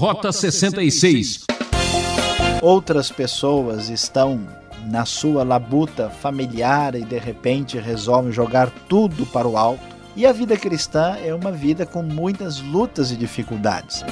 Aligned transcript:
Rota 0.00 0.32
66. 0.32 1.44
Outras 2.62 3.12
pessoas 3.12 3.90
estão 3.90 4.40
na 4.86 5.04
sua 5.04 5.44
labuta 5.44 6.08
familiar 6.08 6.94
e 6.94 7.04
de 7.04 7.18
repente 7.18 7.78
resolvem 7.78 8.32
jogar 8.32 8.70
tudo 8.88 9.26
para 9.26 9.46
o 9.46 9.58
alto. 9.58 9.84
E 10.16 10.24
a 10.24 10.32
vida 10.32 10.56
cristã 10.56 11.18
é 11.22 11.34
uma 11.34 11.52
vida 11.52 11.84
com 11.84 12.02
muitas 12.02 12.62
lutas 12.62 13.10
e 13.10 13.16
dificuldades. 13.16 14.02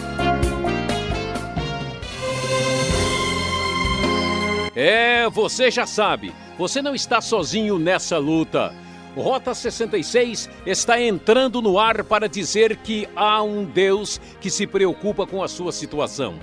É, 4.77 5.27
você 5.31 5.71
já 5.71 5.87
sabe, 5.87 6.35
você 6.59 6.83
não 6.83 6.95
está 6.95 7.23
sozinho 7.23 7.79
nessa 7.79 8.19
luta. 8.19 8.75
Rota 9.19 9.53
66 9.53 10.49
está 10.65 11.01
entrando 11.01 11.61
no 11.61 11.79
ar 11.79 12.05
para 12.05 12.29
dizer 12.29 12.77
que 12.77 13.09
há 13.17 13.43
um 13.43 13.65
Deus 13.65 14.21
que 14.41 14.49
se 14.49 14.65
preocupa 14.65 15.27
com 15.27 15.43
a 15.43 15.49
sua 15.49 15.73
situação. 15.73 16.39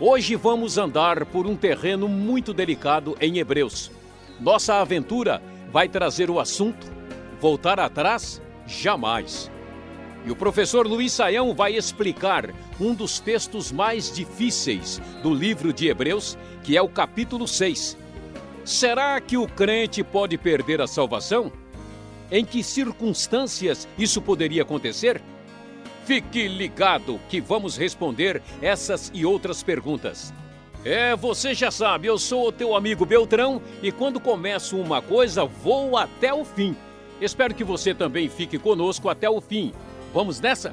Hoje 0.00 0.34
vamos 0.34 0.78
andar 0.78 1.26
por 1.26 1.46
um 1.46 1.54
terreno 1.54 2.08
muito 2.08 2.54
delicado 2.54 3.14
em 3.20 3.36
Hebreus. 3.36 3.90
Nossa 4.40 4.76
aventura 4.76 5.42
vai 5.70 5.88
trazer 5.88 6.30
o 6.30 6.40
assunto 6.40 7.00
Voltar 7.40 7.80
atrás? 7.80 8.40
Jamais. 8.66 9.50
E 10.26 10.30
o 10.30 10.36
professor 10.36 10.86
Luiz 10.86 11.12
Saião 11.12 11.54
vai 11.54 11.74
explicar 11.74 12.50
um 12.78 12.94
dos 12.94 13.18
textos 13.18 13.72
mais 13.72 14.12
difíceis 14.12 15.00
do 15.22 15.32
livro 15.32 15.72
de 15.72 15.88
Hebreus, 15.88 16.36
que 16.62 16.76
é 16.76 16.82
o 16.82 16.88
capítulo 16.88 17.48
6. 17.48 17.96
Será 18.62 19.18
que 19.22 19.38
o 19.38 19.48
crente 19.48 20.04
pode 20.04 20.36
perder 20.36 20.82
a 20.82 20.86
salvação? 20.86 21.50
Em 22.30 22.44
que 22.44 22.62
circunstâncias 22.62 23.88
isso 23.98 24.22
poderia 24.22 24.62
acontecer? 24.62 25.20
Fique 26.04 26.46
ligado 26.46 27.20
que 27.28 27.40
vamos 27.40 27.76
responder 27.76 28.42
essas 28.62 29.10
e 29.12 29.24
outras 29.24 29.62
perguntas. 29.62 30.32
É, 30.84 31.14
você 31.14 31.54
já 31.54 31.70
sabe, 31.70 32.06
eu 32.06 32.18
sou 32.18 32.48
o 32.48 32.52
teu 32.52 32.74
amigo 32.74 33.04
Beltrão 33.04 33.60
e 33.82 33.92
quando 33.92 34.18
começo 34.18 34.78
uma 34.78 35.02
coisa, 35.02 35.44
vou 35.44 35.96
até 35.96 36.32
o 36.32 36.44
fim. 36.44 36.74
Espero 37.20 37.54
que 37.54 37.62
você 37.64 37.92
também 37.92 38.28
fique 38.28 38.58
conosco 38.58 39.08
até 39.08 39.28
o 39.28 39.40
fim. 39.40 39.72
Vamos 40.14 40.40
nessa? 40.40 40.72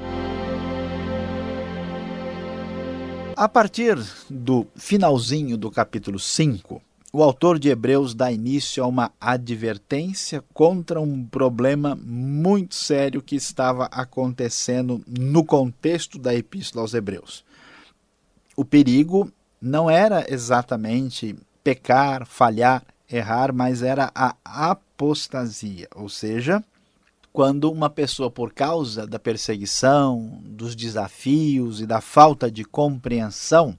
A 3.35 3.49
partir 3.49 3.97
do 4.29 4.65
finalzinho 4.75 5.57
do 5.57 5.69
capítulo 5.69 6.17
5, 6.17 6.81
o 7.17 7.23
autor 7.23 7.57
de 7.57 7.69
Hebreus 7.69 8.13
dá 8.13 8.31
início 8.31 8.83
a 8.83 8.85
uma 8.85 9.11
advertência 9.19 10.43
contra 10.53 11.01
um 11.01 11.25
problema 11.25 11.97
muito 11.99 12.75
sério 12.75 13.23
que 13.23 13.35
estava 13.35 13.85
acontecendo 13.85 15.03
no 15.07 15.43
contexto 15.43 16.19
da 16.19 16.35
Epístola 16.35 16.83
aos 16.83 16.93
Hebreus. 16.93 17.43
O 18.55 18.63
perigo 18.63 19.31
não 19.59 19.89
era 19.89 20.31
exatamente 20.31 21.35
pecar, 21.63 22.23
falhar, 22.27 22.83
errar, 23.09 23.51
mas 23.51 23.81
era 23.81 24.11
a 24.13 24.35
apostasia, 24.45 25.87
ou 25.95 26.09
seja, 26.09 26.63
quando 27.33 27.71
uma 27.71 27.89
pessoa, 27.89 28.29
por 28.29 28.53
causa 28.53 29.07
da 29.07 29.17
perseguição, 29.17 30.39
dos 30.45 30.75
desafios 30.75 31.81
e 31.81 31.87
da 31.87 31.99
falta 31.99 32.51
de 32.51 32.63
compreensão, 32.63 33.75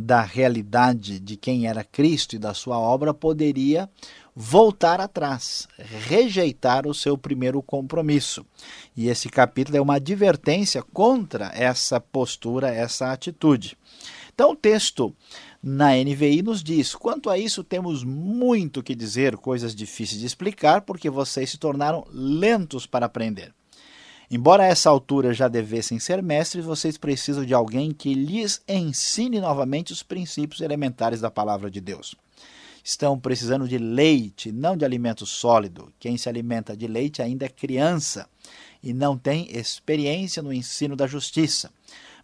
da 0.00 0.22
realidade 0.22 1.18
de 1.18 1.36
quem 1.36 1.66
era 1.66 1.82
Cristo 1.82 2.36
e 2.36 2.38
da 2.38 2.54
sua 2.54 2.78
obra, 2.78 3.12
poderia 3.12 3.90
voltar 4.32 5.00
atrás, 5.00 5.66
rejeitar 5.76 6.86
o 6.86 6.94
seu 6.94 7.18
primeiro 7.18 7.60
compromisso. 7.60 8.46
E 8.96 9.08
esse 9.08 9.28
capítulo 9.28 9.76
é 9.76 9.80
uma 9.80 9.96
advertência 9.96 10.84
contra 10.84 11.50
essa 11.52 12.00
postura, 12.00 12.72
essa 12.72 13.10
atitude. 13.10 13.76
Então, 14.32 14.52
o 14.52 14.56
texto 14.56 15.12
na 15.60 15.96
NVI 15.96 16.42
nos 16.42 16.62
diz: 16.62 16.94
quanto 16.94 17.28
a 17.28 17.36
isso, 17.36 17.64
temos 17.64 18.04
muito 18.04 18.84
que 18.84 18.94
dizer, 18.94 19.36
coisas 19.36 19.74
difíceis 19.74 20.20
de 20.20 20.26
explicar, 20.26 20.82
porque 20.82 21.10
vocês 21.10 21.50
se 21.50 21.58
tornaram 21.58 22.06
lentos 22.12 22.86
para 22.86 23.06
aprender. 23.06 23.52
Embora 24.30 24.64
a 24.64 24.66
essa 24.66 24.90
altura 24.90 25.32
já 25.32 25.48
devessem 25.48 25.98
ser 25.98 26.22
mestres, 26.22 26.62
vocês 26.62 26.98
precisam 26.98 27.46
de 27.46 27.54
alguém 27.54 27.92
que 27.92 28.12
lhes 28.12 28.60
ensine 28.68 29.40
novamente 29.40 29.90
os 29.90 30.02
princípios 30.02 30.60
elementares 30.60 31.18
da 31.18 31.30
palavra 31.30 31.70
de 31.70 31.80
Deus. 31.80 32.14
Estão 32.84 33.18
precisando 33.18 33.66
de 33.66 33.78
leite, 33.78 34.52
não 34.52 34.76
de 34.76 34.84
alimento 34.84 35.24
sólido. 35.24 35.90
Quem 35.98 36.18
se 36.18 36.28
alimenta 36.28 36.76
de 36.76 36.86
leite 36.86 37.22
ainda 37.22 37.46
é 37.46 37.48
criança 37.48 38.28
e 38.82 38.92
não 38.92 39.16
tem 39.16 39.48
experiência 39.50 40.42
no 40.42 40.52
ensino 40.52 40.94
da 40.94 41.06
justiça. 41.06 41.70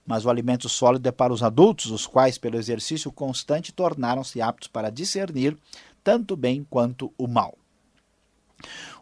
Mas 0.07 0.27
o 0.27 0.31
alimento 0.31 0.69
sólido 0.69 1.09
é 1.09 1.13
para 1.13 1.33
os 1.33 1.43
adultos, 1.43 1.91
os 1.91 2.07
quais, 2.07 2.37
pelo 2.37 2.59
exercício 2.59 3.11
constante, 3.11 3.73
tornaram-se 3.73 4.43
aptos 4.43 4.69
para 4.69 4.91
discernir 4.91 5.57
tanto 6.03 6.35
o 6.35 6.37
bem 6.37 6.67
quanto 6.69 7.11
o 7.17 7.27
mal. 7.27 7.57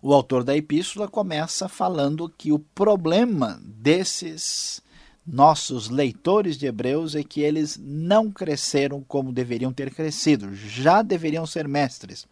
O 0.01 0.13
autor 0.13 0.45
da 0.45 0.57
epístola 0.57 1.09
começa 1.09 1.69
falando 1.69 2.29
que 2.29 2.53
o 2.53 2.59
problema 2.59 3.61
desses 3.65 4.83
nossos 5.25 5.89
leitores 5.89 6.59
de 6.59 6.67
Hebreus 6.67 7.15
é 7.15 7.23
que 7.23 7.41
eles 7.41 7.79
não 7.81 8.31
cresceram 8.31 9.03
como 9.03 9.33
deveriam 9.33 9.73
ter 9.73 9.95
crescido. 9.95 10.53
Já 10.55 11.01
deveriam 11.01 11.47
ser 11.47 11.69
mestres, 11.69 12.27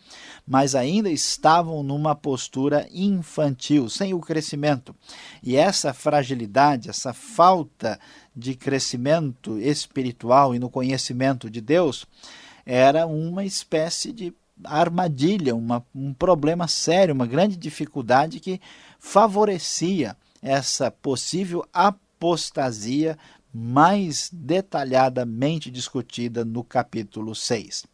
mas 0.47 0.75
ainda 0.75 1.09
estavam 1.09 1.83
numa 1.83 2.17
postura 2.17 2.89
infantil, 2.93 3.89
sem 3.89 4.13
o 4.13 4.21
crescimento. 4.21 4.95
E 5.43 5.57
essa 5.57 5.95
fragilidade, 5.95 6.91
essa 6.91 7.13
falta 7.13 7.99
de 8.35 8.57
crescimento 8.57 9.59
espiritual 9.59 10.55
e 10.55 10.59
no 10.59 10.69
conhecimento 10.69 11.49
de 11.49 11.61
Deus, 11.61 12.05
era 12.67 13.07
uma 13.07 13.45
espécie 13.45 14.13
de 14.13 14.35
armadilha, 14.65 15.55
uma, 15.55 15.85
um 15.95 16.13
problema 16.13 16.69
sério, 16.69 17.15
uma 17.15 17.27
grande 17.27 17.57
dificuldade 17.57 18.41
que 18.41 18.61
favorecia 18.99 20.17
essa 20.43 20.91
possível 20.91 21.65
apostasia 21.73 23.19
mais 23.53 24.31
detalhadamente 24.33 25.71
discutida 25.71 26.45
no 26.45 26.63
capítulo 26.63 27.35
6. 27.35 27.85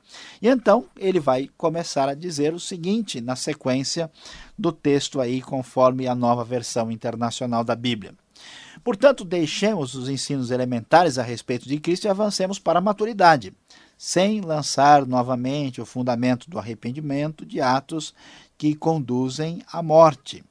E 0.40 0.48
então 0.48 0.84
ele 0.96 1.18
vai 1.18 1.48
começar 1.56 2.08
a 2.08 2.14
dizer 2.14 2.52
o 2.52 2.60
seguinte 2.60 3.20
na 3.20 3.34
sequência 3.34 4.10
do 4.58 4.70
texto 4.70 5.20
aí, 5.20 5.40
conforme 5.40 6.06
a 6.06 6.14
nova 6.14 6.44
versão 6.44 6.90
internacional 6.90 7.64
da 7.64 7.74
Bíblia. 7.74 8.14
Portanto, 8.84 9.24
deixemos 9.24 9.94
os 9.94 10.08
ensinos 10.08 10.50
elementares 10.50 11.18
a 11.18 11.22
respeito 11.22 11.66
de 11.66 11.80
Cristo 11.80 12.04
e 12.04 12.08
avancemos 12.08 12.58
para 12.58 12.78
a 12.78 12.82
maturidade 12.82 13.54
sem 13.96 14.40
lançar 14.40 15.06
novamente 15.06 15.80
o 15.80 15.86
fundamento 15.86 16.50
do 16.50 16.58
arrependimento 16.58 17.46
de 17.46 17.60
atos 17.60 18.14
que 18.58 18.74
conduzem 18.74 19.62
à 19.72 19.82
morte. 19.82 20.44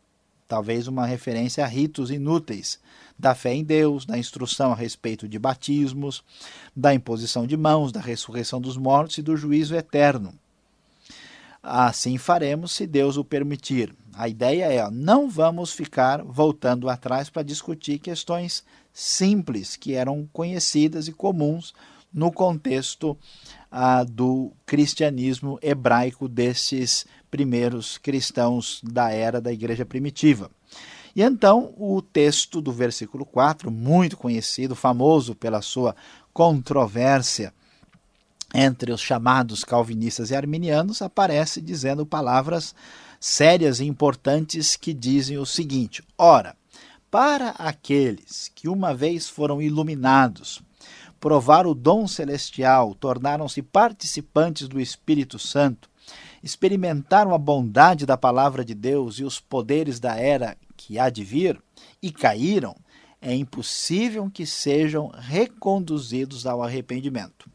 Talvez 0.48 0.88
uma 0.88 1.06
referência 1.06 1.64
a 1.64 1.68
ritos 1.68 2.12
inúteis, 2.12 2.80
da 3.18 3.34
fé 3.34 3.54
em 3.54 3.64
Deus, 3.64 4.06
da 4.06 4.18
instrução 4.18 4.72
a 4.72 4.76
respeito 4.76 5.28
de 5.28 5.40
batismos, 5.40 6.24
da 6.76 6.94
imposição 6.94 7.48
de 7.48 7.56
mãos, 7.56 7.92
da 7.92 8.00
ressurreição 8.00 8.60
dos 8.60 8.78
mortos 8.78 9.18
e 9.18 9.22
do 9.22 9.36
juízo 9.36 9.76
eterno. 9.76 10.34
Assim 11.64 12.18
faremos 12.18 12.74
se 12.74 12.86
Deus 12.86 13.18
o 13.18 13.24
permitir. 13.24 13.96
A 14.14 14.30
ideia 14.30 14.72
é, 14.72 14.90
não 14.92 15.28
vamos 15.28 15.72
ficar 15.72 16.24
voltando 16.24 16.88
atrás 16.88 17.30
para 17.30 17.42
discutir 17.42 17.98
questões 17.98 18.64
simples 18.94 19.76
que 19.76 19.94
eram 19.94 20.30
conhecidas 20.32 21.08
e 21.08 21.12
comuns 21.12 21.74
no 22.16 22.32
contexto 22.32 23.18
ah, 23.70 24.06
do 24.06 24.54
cristianismo 24.66 25.60
hebraico 25.62 26.30
desses 26.30 27.06
primeiros 27.30 27.98
cristãos 27.98 28.80
da 28.82 29.12
era 29.12 29.42
da 29.42 29.52
igreja 29.52 29.86
primitiva. 29.86 30.50
E 31.14 31.22
então 31.22 31.74
o 31.78 32.02
texto 32.02 32.62
do 32.62 32.72
versículo 32.72 33.26
4, 33.26 33.70
muito 33.70 34.16
conhecido, 34.16 34.76
famoso 34.76 35.36
pela 35.36 35.62
sua 35.62 35.94
controvérsia 36.34 37.54
entre 38.54 38.94
os 38.94 39.02
chamados 39.02 39.66
calvinistas 39.66 40.32
e 40.32 40.36
arminianos, 40.36 41.02
aparece 41.02 41.60
dizendo 41.60 42.06
palavras 42.06 42.74
sérias 43.20 43.82
e 43.82 43.86
importantes 43.86 44.78
que 44.78 44.94
dizem 44.94 45.38
o 45.38 45.46
seguinte: 45.46 46.02
Ora, 46.18 46.56
para 47.12 47.50
aqueles 47.52 48.50
que 48.56 48.70
uma 48.70 48.94
vez 48.94 49.28
foram 49.28 49.62
iluminados 49.62 50.64
provaram 51.26 51.72
o 51.72 51.74
dom 51.74 52.08
celestial, 52.08 52.94
tornaram-se 52.94 53.60
participantes 53.60 54.68
do 54.68 54.80
Espírito 54.80 55.40
Santo, 55.40 55.90
experimentaram 56.44 57.34
a 57.34 57.38
bondade 57.40 58.06
da 58.06 58.16
palavra 58.16 58.64
de 58.64 58.76
Deus 58.76 59.18
e 59.18 59.24
os 59.24 59.40
poderes 59.40 60.00
da 60.00 60.16
era 60.16 60.56
que 60.78 61.00
há 61.00 61.10
de 61.10 61.24
vir 61.24 61.60
e 62.00 62.12
caíram, 62.12 62.76
é 63.20 63.34
impossível 63.34 64.30
que 64.32 64.46
sejam 64.46 65.08
reconduzidos 65.08 66.46
ao 66.46 66.62
arrependimento, 66.62 67.50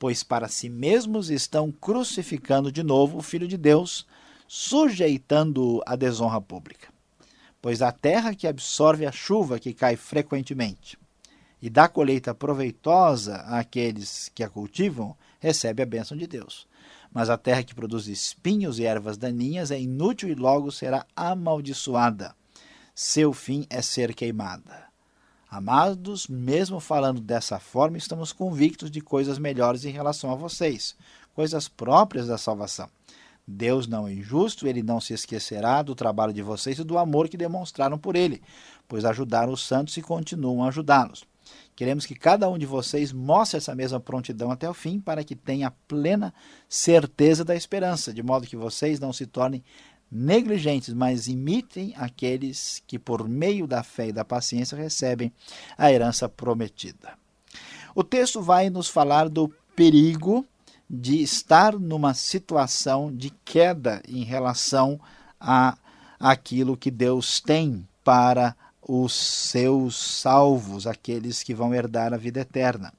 pois 0.00 0.24
para 0.24 0.48
si 0.48 0.68
mesmos 0.68 1.30
estão 1.30 1.70
crucificando 1.70 2.72
de 2.72 2.82
novo 2.82 3.18
o 3.18 3.22
Filho 3.22 3.46
de 3.46 3.56
Deus, 3.56 4.04
sujeitando-o 4.48 5.80
à 5.86 5.94
desonra 5.94 6.40
pública. 6.40 6.88
Pois 7.60 7.82
a 7.82 7.92
terra 7.92 8.34
que 8.34 8.48
absorve 8.48 9.06
a 9.06 9.12
chuva 9.12 9.60
que 9.60 9.72
cai 9.72 9.94
frequentemente 9.94 10.98
e 11.62 11.70
dá 11.70 11.86
colheita 11.86 12.34
proveitosa 12.34 13.36
àqueles 13.42 14.28
que 14.34 14.42
a 14.42 14.50
cultivam, 14.50 15.16
recebe 15.38 15.80
a 15.80 15.86
bênção 15.86 16.16
de 16.16 16.26
Deus. 16.26 16.66
Mas 17.14 17.30
a 17.30 17.38
terra 17.38 17.62
que 17.62 17.74
produz 17.74 18.08
espinhos 18.08 18.80
e 18.80 18.84
ervas 18.84 19.16
daninhas 19.16 19.70
é 19.70 19.80
inútil 19.80 20.28
e 20.28 20.34
logo 20.34 20.72
será 20.72 21.06
amaldiçoada. 21.14 22.34
Seu 22.94 23.32
fim 23.32 23.64
é 23.70 23.80
ser 23.80 24.12
queimada. 24.12 24.90
Amados, 25.48 26.26
mesmo 26.26 26.80
falando 26.80 27.20
dessa 27.20 27.60
forma, 27.60 27.96
estamos 27.96 28.32
convictos 28.32 28.90
de 28.90 29.00
coisas 29.00 29.38
melhores 29.38 29.84
em 29.84 29.90
relação 29.90 30.32
a 30.32 30.34
vocês, 30.34 30.96
coisas 31.34 31.68
próprias 31.68 32.26
da 32.26 32.38
salvação. 32.38 32.88
Deus 33.46 33.86
não 33.86 34.08
é 34.08 34.14
injusto, 34.14 34.66
ele 34.66 34.82
não 34.82 35.00
se 35.00 35.12
esquecerá 35.12 35.82
do 35.82 35.94
trabalho 35.94 36.32
de 36.32 36.42
vocês 36.42 36.78
e 36.78 36.84
do 36.84 36.96
amor 36.96 37.28
que 37.28 37.36
demonstraram 37.36 37.98
por 37.98 38.16
ele, 38.16 38.42
pois 38.88 39.04
ajudaram 39.04 39.52
os 39.52 39.66
santos 39.66 39.96
e 39.96 40.02
continuam 40.02 40.64
a 40.64 40.68
ajudá-los. 40.68 41.24
Queremos 41.74 42.06
que 42.06 42.14
cada 42.14 42.48
um 42.48 42.58
de 42.58 42.66
vocês 42.66 43.12
mostre 43.12 43.58
essa 43.58 43.74
mesma 43.74 43.98
prontidão 43.98 44.50
até 44.50 44.68
o 44.68 44.74
fim, 44.74 45.00
para 45.00 45.24
que 45.24 45.34
tenha 45.34 45.70
plena 45.88 46.32
certeza 46.68 47.44
da 47.44 47.56
esperança, 47.56 48.12
de 48.12 48.22
modo 48.22 48.46
que 48.46 48.56
vocês 48.56 49.00
não 49.00 49.12
se 49.12 49.26
tornem 49.26 49.62
negligentes, 50.10 50.92
mas 50.92 51.26
imitem 51.26 51.94
aqueles 51.96 52.82
que, 52.86 52.98
por 52.98 53.26
meio 53.26 53.66
da 53.66 53.82
fé 53.82 54.08
e 54.08 54.12
da 54.12 54.24
paciência, 54.24 54.76
recebem 54.76 55.32
a 55.78 55.90
herança 55.90 56.28
prometida. 56.28 57.14
O 57.94 58.04
texto 58.04 58.42
vai 58.42 58.68
nos 58.68 58.88
falar 58.88 59.28
do 59.28 59.48
perigo 59.74 60.46
de 60.88 61.22
estar 61.22 61.78
numa 61.78 62.12
situação 62.12 63.14
de 63.14 63.30
queda 63.44 64.02
em 64.06 64.24
relação 64.24 65.00
a 65.40 65.78
aquilo 66.20 66.76
que 66.76 66.90
Deus 66.90 67.40
tem 67.40 67.86
para 68.04 68.54
os 68.82 69.14
seus 69.14 69.96
salvos, 69.96 70.86
aqueles 70.86 71.42
que 71.42 71.54
vão 71.54 71.74
herdar 71.74 72.12
a 72.12 72.16
vida 72.16 72.40
eterna. 72.40 72.92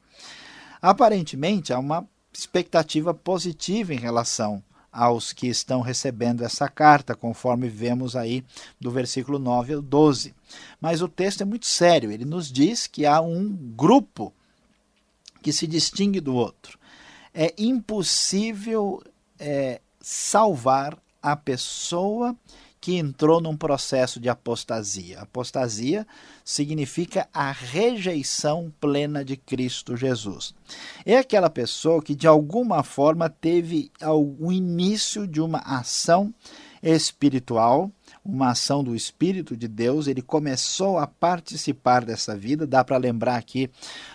Aparentemente, 0.82 1.74
há 1.74 1.80
uma 1.80 2.08
expectativa 2.34 3.14
positiva 3.14 3.94
em 3.94 3.98
relação 3.98 4.64
aos 4.92 5.34
que 5.34 5.48
estão 5.48 5.82
recebendo 5.82 6.44
essa 6.44 6.70
carta, 6.70 7.16
conforme 7.16 7.68
vemos 7.68 8.16
aí 8.16 8.44
do 8.80 8.92
versículo 8.92 9.40
9 9.40 9.74
ao 9.74 9.82
12. 9.82 10.36
Mas 10.80 11.02
o 11.02 11.08
texto 11.08 11.42
é 11.42 11.46
muito 11.46 11.66
sério, 11.66 12.12
ele 12.12 12.26
nos 12.26 12.52
diz 12.52 12.86
que 12.86 13.06
há 13.06 13.20
um 13.20 13.50
grupo 13.76 14.32
que 15.42 15.52
se 15.52 15.66
distingue 15.66 16.22
do 16.22 16.36
outro. 16.36 16.78
É 17.34 17.54
impossível 17.58 19.02
é, 19.40 19.82
salvar 20.00 20.98
a 21.22 21.36
pessoa 21.36 22.36
que 22.84 22.98
entrou 22.98 23.40
num 23.40 23.56
processo 23.56 24.20
de 24.20 24.28
apostasia. 24.28 25.22
Apostasia 25.22 26.06
significa 26.44 27.30
a 27.34 27.50
rejeição 27.50 28.74
plena 28.78 29.24
de 29.24 29.38
Cristo 29.38 29.96
Jesus. 29.96 30.54
É 31.06 31.18
aquela 31.18 31.50
pessoa 31.50 32.04
que 32.04 32.14
de 32.14 32.28
alguma 32.28 32.84
forma 32.84 33.30
teve 33.30 33.90
o 34.02 34.52
início 34.52 35.26
de 35.26 35.40
uma 35.40 35.60
ação 35.60 36.34
espiritual, 36.84 37.90
uma 38.24 38.52
ação 38.52 38.84
do 38.84 38.96
Espírito 38.96 39.56
de 39.56 39.68
Deus, 39.68 40.08
ele 40.08 40.22
começou 40.22 40.98
a 40.98 41.08
participar 41.08 42.04
dessa 42.04 42.36
vida. 42.36 42.68
Dá 42.68 42.84
para 42.84 42.98
lembrar 42.98 43.38
aqui 43.38 43.70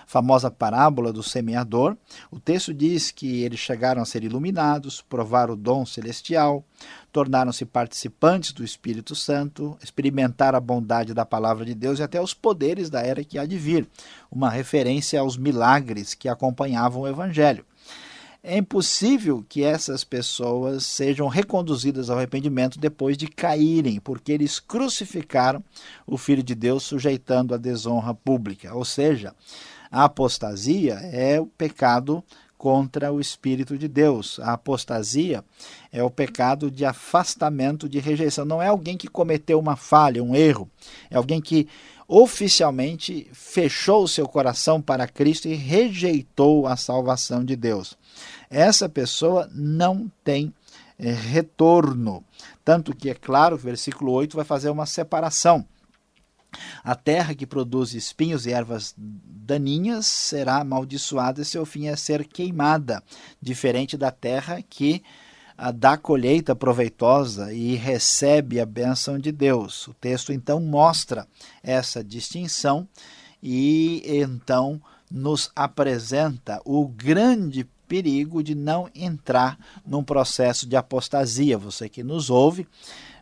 a 0.04 0.06
famosa 0.06 0.50
parábola 0.50 1.12
do 1.12 1.22
semeador. 1.22 1.96
O 2.30 2.38
texto 2.38 2.72
diz 2.74 3.10
que 3.10 3.42
eles 3.42 3.58
chegaram 3.58 4.02
a 4.02 4.04
ser 4.04 4.22
iluminados, 4.22 5.00
provaram 5.00 5.54
o 5.54 5.56
dom 5.56 5.86
celestial, 5.86 6.62
tornaram-se 7.10 7.64
participantes 7.64 8.52
do 8.52 8.62
Espírito 8.62 9.14
Santo, 9.14 9.76
experimentaram 9.82 10.58
a 10.58 10.60
bondade 10.60 11.14
da 11.14 11.24
palavra 11.24 11.64
de 11.64 11.74
Deus 11.74 11.98
e 11.98 12.02
até 12.02 12.20
os 12.20 12.34
poderes 12.34 12.90
da 12.90 13.00
era 13.00 13.24
que 13.24 13.38
há 13.38 13.46
de 13.46 13.56
vir, 13.56 13.88
uma 14.30 14.50
referência 14.50 15.20
aos 15.20 15.36
milagres 15.36 16.14
que 16.14 16.28
acompanhavam 16.28 17.02
o 17.02 17.08
Evangelho. 17.08 17.64
É 18.42 18.56
impossível 18.56 19.44
que 19.48 19.64
essas 19.64 20.04
pessoas 20.04 20.86
sejam 20.86 21.26
reconduzidas 21.26 22.08
ao 22.08 22.18
arrependimento 22.18 22.78
depois 22.78 23.16
de 23.16 23.26
caírem, 23.26 23.98
porque 23.98 24.30
eles 24.30 24.60
crucificaram 24.60 25.62
o 26.06 26.16
Filho 26.16 26.42
de 26.42 26.54
Deus, 26.54 26.84
sujeitando 26.84 27.52
a 27.52 27.58
desonra 27.58 28.14
pública. 28.14 28.72
Ou 28.74 28.84
seja, 28.84 29.34
a 29.90 30.04
apostasia 30.04 30.94
é 30.94 31.40
o 31.40 31.46
pecado 31.46 32.22
contra 32.56 33.12
o 33.12 33.20
Espírito 33.20 33.78
de 33.78 33.88
Deus. 33.88 34.38
A 34.40 34.54
apostasia 34.54 35.44
é 35.92 36.02
o 36.02 36.10
pecado 36.10 36.70
de 36.70 36.84
afastamento, 36.84 37.88
de 37.88 37.98
rejeição. 38.00 38.44
Não 38.44 38.60
é 38.60 38.68
alguém 38.68 38.96
que 38.96 39.08
cometeu 39.08 39.58
uma 39.58 39.76
falha, 39.76 40.22
um 40.22 40.34
erro. 40.34 40.68
É 41.10 41.16
alguém 41.16 41.40
que 41.40 41.68
oficialmente 42.06 43.28
fechou 43.32 44.02
o 44.04 44.08
seu 44.08 44.26
coração 44.26 44.80
para 44.80 45.06
Cristo 45.06 45.46
e 45.46 45.54
rejeitou 45.54 46.66
a 46.66 46.76
salvação 46.76 47.44
de 47.44 47.54
Deus. 47.54 47.96
Essa 48.50 48.88
pessoa 48.88 49.48
não 49.52 50.10
tem 50.24 50.52
é, 50.98 51.12
retorno. 51.12 52.24
Tanto 52.64 52.94
que, 52.94 53.10
é 53.10 53.14
claro, 53.14 53.56
o 53.56 53.58
versículo 53.58 54.12
8 54.12 54.36
vai 54.36 54.44
fazer 54.44 54.70
uma 54.70 54.86
separação. 54.86 55.64
A 56.82 56.94
terra 56.94 57.34
que 57.34 57.46
produz 57.46 57.92
espinhos 57.92 58.46
e 58.46 58.52
ervas 58.52 58.94
daninhas 58.96 60.06
será 60.06 60.60
amaldiçoada 60.60 61.42
e 61.42 61.44
seu 61.44 61.66
fim 61.66 61.86
é 61.86 61.96
ser 61.96 62.26
queimada, 62.26 63.02
diferente 63.40 63.96
da 63.96 64.10
terra 64.10 64.62
que 64.62 65.02
a, 65.56 65.70
dá 65.70 65.96
colheita 65.96 66.56
proveitosa 66.56 67.52
e 67.52 67.74
recebe 67.74 68.60
a 68.60 68.66
bênção 68.66 69.18
de 69.18 69.30
Deus. 69.30 69.88
O 69.88 69.94
texto 69.94 70.32
então 70.32 70.60
mostra 70.60 71.26
essa 71.62 72.02
distinção 72.02 72.88
e 73.42 74.02
então 74.06 74.80
nos 75.10 75.50
apresenta 75.54 76.60
o 76.64 76.86
grande 76.86 77.68
perigo 77.88 78.42
de 78.42 78.54
não 78.54 78.88
entrar 78.94 79.58
num 79.86 80.04
processo 80.04 80.68
de 80.68 80.76
apostasia. 80.76 81.56
Você 81.56 81.88
que 81.88 82.04
nos 82.04 82.28
ouve, 82.28 82.68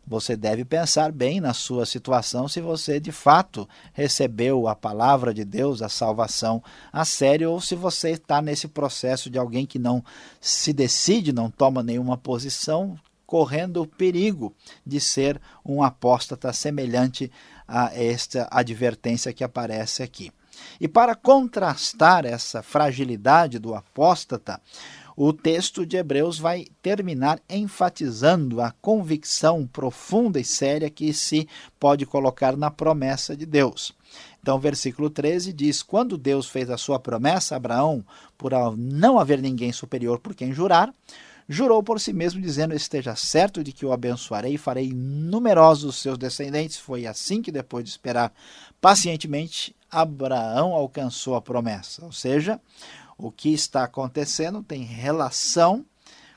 você 0.07 0.37
deve 0.37 0.65
pensar 0.65 1.11
bem 1.11 1.41
na 1.41 1.53
sua 1.53 1.85
situação 1.85 2.47
se 2.47 2.61
você 2.61 3.01
de 3.01 3.11
fato 3.11 3.69
recebeu 3.93 4.69
a 4.69 4.75
palavra 4.75 5.35
de 5.35 5.45
Deus, 5.45 5.83
a 5.83 5.89
salvação 5.89 6.63
a 6.93 7.05
sério, 7.05 7.51
ou 7.51 7.61
se 7.61 7.75
você 7.75 8.11
está 8.11 8.43
nesse 8.43 8.69
processo 8.69 9.29
de 9.29 9.39
alguém 9.39 9.67
que 9.67 9.79
não 9.79 10.05
se 10.41 10.73
decide, 10.73 11.33
não 11.33 11.51
toma 11.51 11.83
nenhuma 11.83 12.17
posição, 12.17 12.97
correndo 13.27 13.83
o 13.83 13.87
perigo 13.87 14.55
de 14.87 15.01
ser 15.01 15.41
um 15.65 15.83
apóstata 15.83 16.53
semelhante 16.53 17.31
a 17.67 17.93
esta 17.93 18.47
advertência 18.51 19.33
que 19.33 19.43
aparece 19.43 20.03
aqui. 20.03 20.31
E 20.81 20.88
para 20.88 21.14
contrastar 21.14 22.25
essa 22.25 22.62
fragilidade 22.62 23.58
do 23.58 23.75
apóstata, 23.75 24.61
o 25.16 25.33
texto 25.33 25.87
de 25.87 25.97
Hebreus 25.97 26.38
vai 26.38 26.66
terminar 26.83 27.40
enfatizando 27.49 28.61
a 28.61 28.71
convicção 28.83 29.66
profunda 29.66 30.38
e 30.38 30.45
séria 30.45 30.90
que 30.90 31.11
se 31.14 31.49
pode 31.81 32.04
colocar 32.04 32.54
na 32.54 32.71
promessa 32.71 33.35
de 33.35 33.47
Deus. 33.47 33.95
Então, 34.42 34.59
versículo 34.59 35.09
13 35.09 35.54
diz: 35.54 35.83
Quando 35.83 36.19
Deus 36.19 36.47
fez 36.47 36.69
a 36.69 36.76
sua 36.76 36.99
promessa 36.99 37.54
a 37.54 37.57
Abraão, 37.57 38.04
por 38.37 38.52
não 38.76 39.19
haver 39.19 39.40
ninguém 39.40 39.73
superior 39.73 40.19
por 40.19 40.35
quem 40.35 40.52
jurar, 40.52 40.95
jurou 41.49 41.83
por 41.83 41.99
si 41.99 42.12
mesmo, 42.12 42.40
dizendo: 42.40 42.75
Esteja 42.75 43.16
certo 43.16 43.64
de 43.64 43.73
que 43.73 43.87
o 43.87 43.92
abençoarei 43.92 44.54
e 44.54 44.59
farei 44.59 44.92
numerosos 44.92 45.85
os 45.85 45.97
seus 45.97 46.19
descendentes. 46.19 46.76
Foi 46.76 47.07
assim 47.07 47.40
que, 47.40 47.50
depois 47.50 47.85
de 47.85 47.90
esperar 47.90 48.33
pacientemente, 48.81 49.75
Abraão 49.97 50.75
alcançou 50.75 51.35
a 51.35 51.41
promessa. 51.41 52.05
Ou 52.05 52.12
seja, 52.12 52.61
o 53.17 53.31
que 53.31 53.53
está 53.53 53.85
acontecendo 53.85 54.62
tem 54.62 54.83
relação 54.83 55.85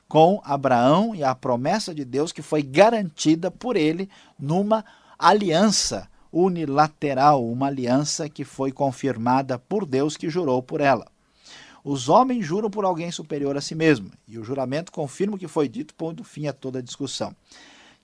com 0.08 0.40
Abraão 0.42 1.14
e 1.14 1.22
a 1.22 1.34
promessa 1.34 1.94
de 1.94 2.04
Deus 2.04 2.32
que 2.32 2.40
foi 2.40 2.62
garantida 2.62 3.50
por 3.50 3.76
ele 3.76 4.08
numa 4.38 4.84
aliança 5.18 6.08
unilateral, 6.32 7.46
uma 7.46 7.66
aliança 7.66 8.28
que 8.30 8.44
foi 8.44 8.72
confirmada 8.72 9.58
por 9.58 9.84
Deus 9.84 10.16
que 10.16 10.30
jurou 10.30 10.62
por 10.62 10.80
ela. 10.80 11.06
Os 11.84 12.08
homens 12.08 12.46
juram 12.46 12.70
por 12.70 12.84
alguém 12.84 13.10
superior 13.10 13.56
a 13.56 13.60
si 13.60 13.74
mesmo, 13.74 14.10
e 14.26 14.38
o 14.38 14.44
juramento 14.44 14.90
confirma 14.90 15.36
o 15.36 15.38
que 15.38 15.48
foi 15.48 15.68
dito, 15.68 15.94
pondo 15.94 16.24
fim 16.24 16.46
a 16.46 16.52
toda 16.52 16.82
discussão. 16.82 17.34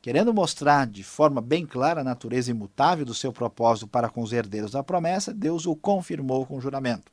Querendo 0.06 0.32
mostrar 0.32 0.86
de 0.86 1.02
forma 1.02 1.40
bem 1.40 1.66
clara 1.66 2.00
a 2.00 2.04
natureza 2.04 2.48
imutável 2.48 3.04
do 3.04 3.12
seu 3.12 3.32
propósito 3.32 3.88
para 3.88 4.08
com 4.08 4.22
os 4.22 4.32
herdeiros 4.32 4.70
da 4.70 4.80
promessa, 4.80 5.34
Deus 5.34 5.66
o 5.66 5.74
confirmou 5.74 6.46
com 6.46 6.58
o 6.58 6.60
juramento 6.60 7.10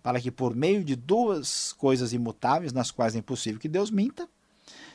para 0.00 0.20
que 0.20 0.30
por 0.30 0.54
meio 0.54 0.84
de 0.84 0.94
duas 0.94 1.72
coisas 1.72 2.12
imutáveis, 2.12 2.72
nas 2.72 2.92
quais 2.92 3.16
é 3.16 3.18
impossível 3.18 3.58
que 3.58 3.68
Deus 3.68 3.90
minta, 3.90 4.28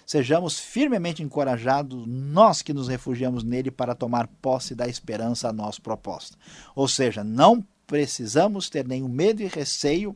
sejamos 0.06 0.58
firmemente 0.58 1.22
encorajados, 1.22 2.08
nós 2.08 2.62
que 2.62 2.72
nos 2.72 2.88
refugiamos 2.88 3.44
nele, 3.44 3.70
para 3.70 3.94
tomar 3.94 4.30
posse 4.42 4.74
da 4.74 4.88
esperança 4.88 5.50
a 5.50 5.54
nós 5.54 5.78
proposta. 5.78 6.38
Ou 6.74 6.88
seja, 6.88 7.26
não 7.26 7.62
precisamos 7.86 8.70
ter 8.70 8.88
nenhum 8.88 9.10
medo 9.10 9.42
e 9.42 9.48
receio 9.48 10.16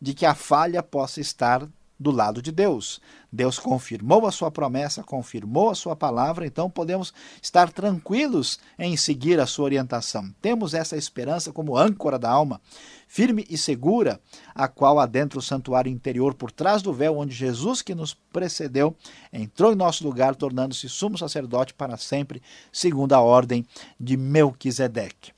de 0.00 0.14
que 0.14 0.24
a 0.24 0.32
falha 0.32 0.80
possa 0.80 1.20
estar 1.20 1.68
do 1.98 2.10
lado 2.10 2.40
de 2.40 2.52
Deus. 2.52 3.00
Deus 3.30 3.58
confirmou 3.58 4.26
a 4.26 4.32
sua 4.32 4.50
promessa, 4.50 5.02
confirmou 5.02 5.70
a 5.70 5.74
sua 5.74 5.96
palavra, 5.96 6.46
então 6.46 6.70
podemos 6.70 7.12
estar 7.42 7.72
tranquilos 7.72 8.58
em 8.78 8.96
seguir 8.96 9.40
a 9.40 9.46
sua 9.46 9.64
orientação. 9.64 10.32
Temos 10.40 10.74
essa 10.74 10.96
esperança 10.96 11.52
como 11.52 11.76
âncora 11.76 12.18
da 12.18 12.30
alma, 12.30 12.60
firme 13.06 13.44
e 13.50 13.58
segura, 13.58 14.20
a 14.54 14.68
qual 14.68 15.00
adentra 15.00 15.38
o 15.38 15.42
santuário 15.42 15.90
interior 15.90 16.34
por 16.34 16.52
trás 16.52 16.80
do 16.82 16.92
véu, 16.92 17.18
onde 17.18 17.34
Jesus, 17.34 17.82
que 17.82 17.94
nos 17.94 18.14
precedeu, 18.14 18.94
entrou 19.32 19.72
em 19.72 19.76
nosso 19.76 20.04
lugar, 20.04 20.36
tornando-se 20.36 20.88
sumo 20.88 21.18
sacerdote 21.18 21.74
para 21.74 21.96
sempre, 21.96 22.40
segundo 22.72 23.12
a 23.14 23.20
ordem 23.20 23.66
de 23.98 24.16
Melquisedeque. 24.16 25.32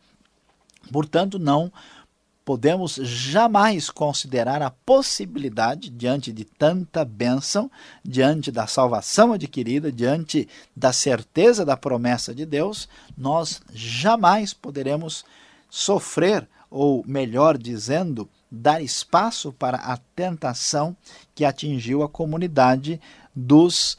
Portanto, 0.93 1.39
não 1.39 1.73
podemos 2.45 2.95
jamais 2.95 3.91
considerar 3.91 4.63
a 4.63 4.71
possibilidade, 4.71 5.91
diante 5.91 6.33
de 6.33 6.45
tanta 6.45 7.05
bênção, 7.05 7.71
diante 8.05 8.51
da 8.51 8.67
salvação 8.67 9.33
adquirida, 9.33 9.93
diante 9.93 10.49
da 10.75 10.93
certeza 10.93 11.65
da 11.65 11.77
promessa 11.77 12.35
de 12.35 12.45
Deus, 12.45 12.89
nós 13.17 13.61
jamais 13.73 14.53
poderemos 14.53 15.25
sofrer, 15.69 16.49
ou 16.71 17.05
melhor 17.07 17.57
dizendo, 17.57 18.29
dar 18.51 18.83
espaço 18.83 19.53
para 19.53 19.79
a 19.79 19.97
tentação 19.97 20.97
que 21.35 21.45
atingiu 21.45 22.03
a 22.03 22.09
comunidade 22.09 23.01
dos 23.35 23.97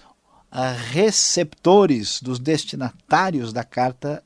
ah, 0.51 0.71
receptores, 0.71 2.21
dos 2.21 2.37
destinatários 2.37 3.53
da 3.53 3.63
carta 3.63 4.21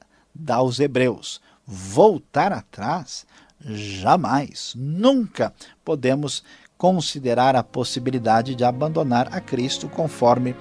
aos 0.50 0.79
Hebreus. 0.79 1.39
Voltar 1.67 2.51
atrás 2.51 3.25
jamais, 3.63 4.74
nunca 4.75 5.53
podemos 5.83 6.43
considerar 6.77 7.55
a 7.55 7.63
possibilidade 7.63 8.53
de 8.53 8.63
abandonar 8.63 9.29
a 9.31 9.39
Cristo, 9.39 9.88
conforme 9.88 10.55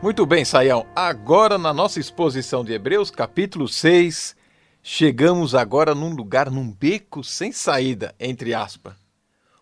Muito 0.00 0.24
bem, 0.24 0.44
Saião. 0.44 0.86
Agora 0.94 1.58
na 1.58 1.74
nossa 1.74 1.98
exposição 1.98 2.64
de 2.64 2.72
Hebreus, 2.72 3.10
capítulo 3.10 3.66
6, 3.66 4.43
Chegamos 4.86 5.54
agora 5.54 5.94
num 5.94 6.14
lugar, 6.14 6.50
num 6.50 6.70
beco 6.70 7.24
sem 7.24 7.50
saída, 7.50 8.14
entre 8.20 8.52
aspas. 8.52 8.92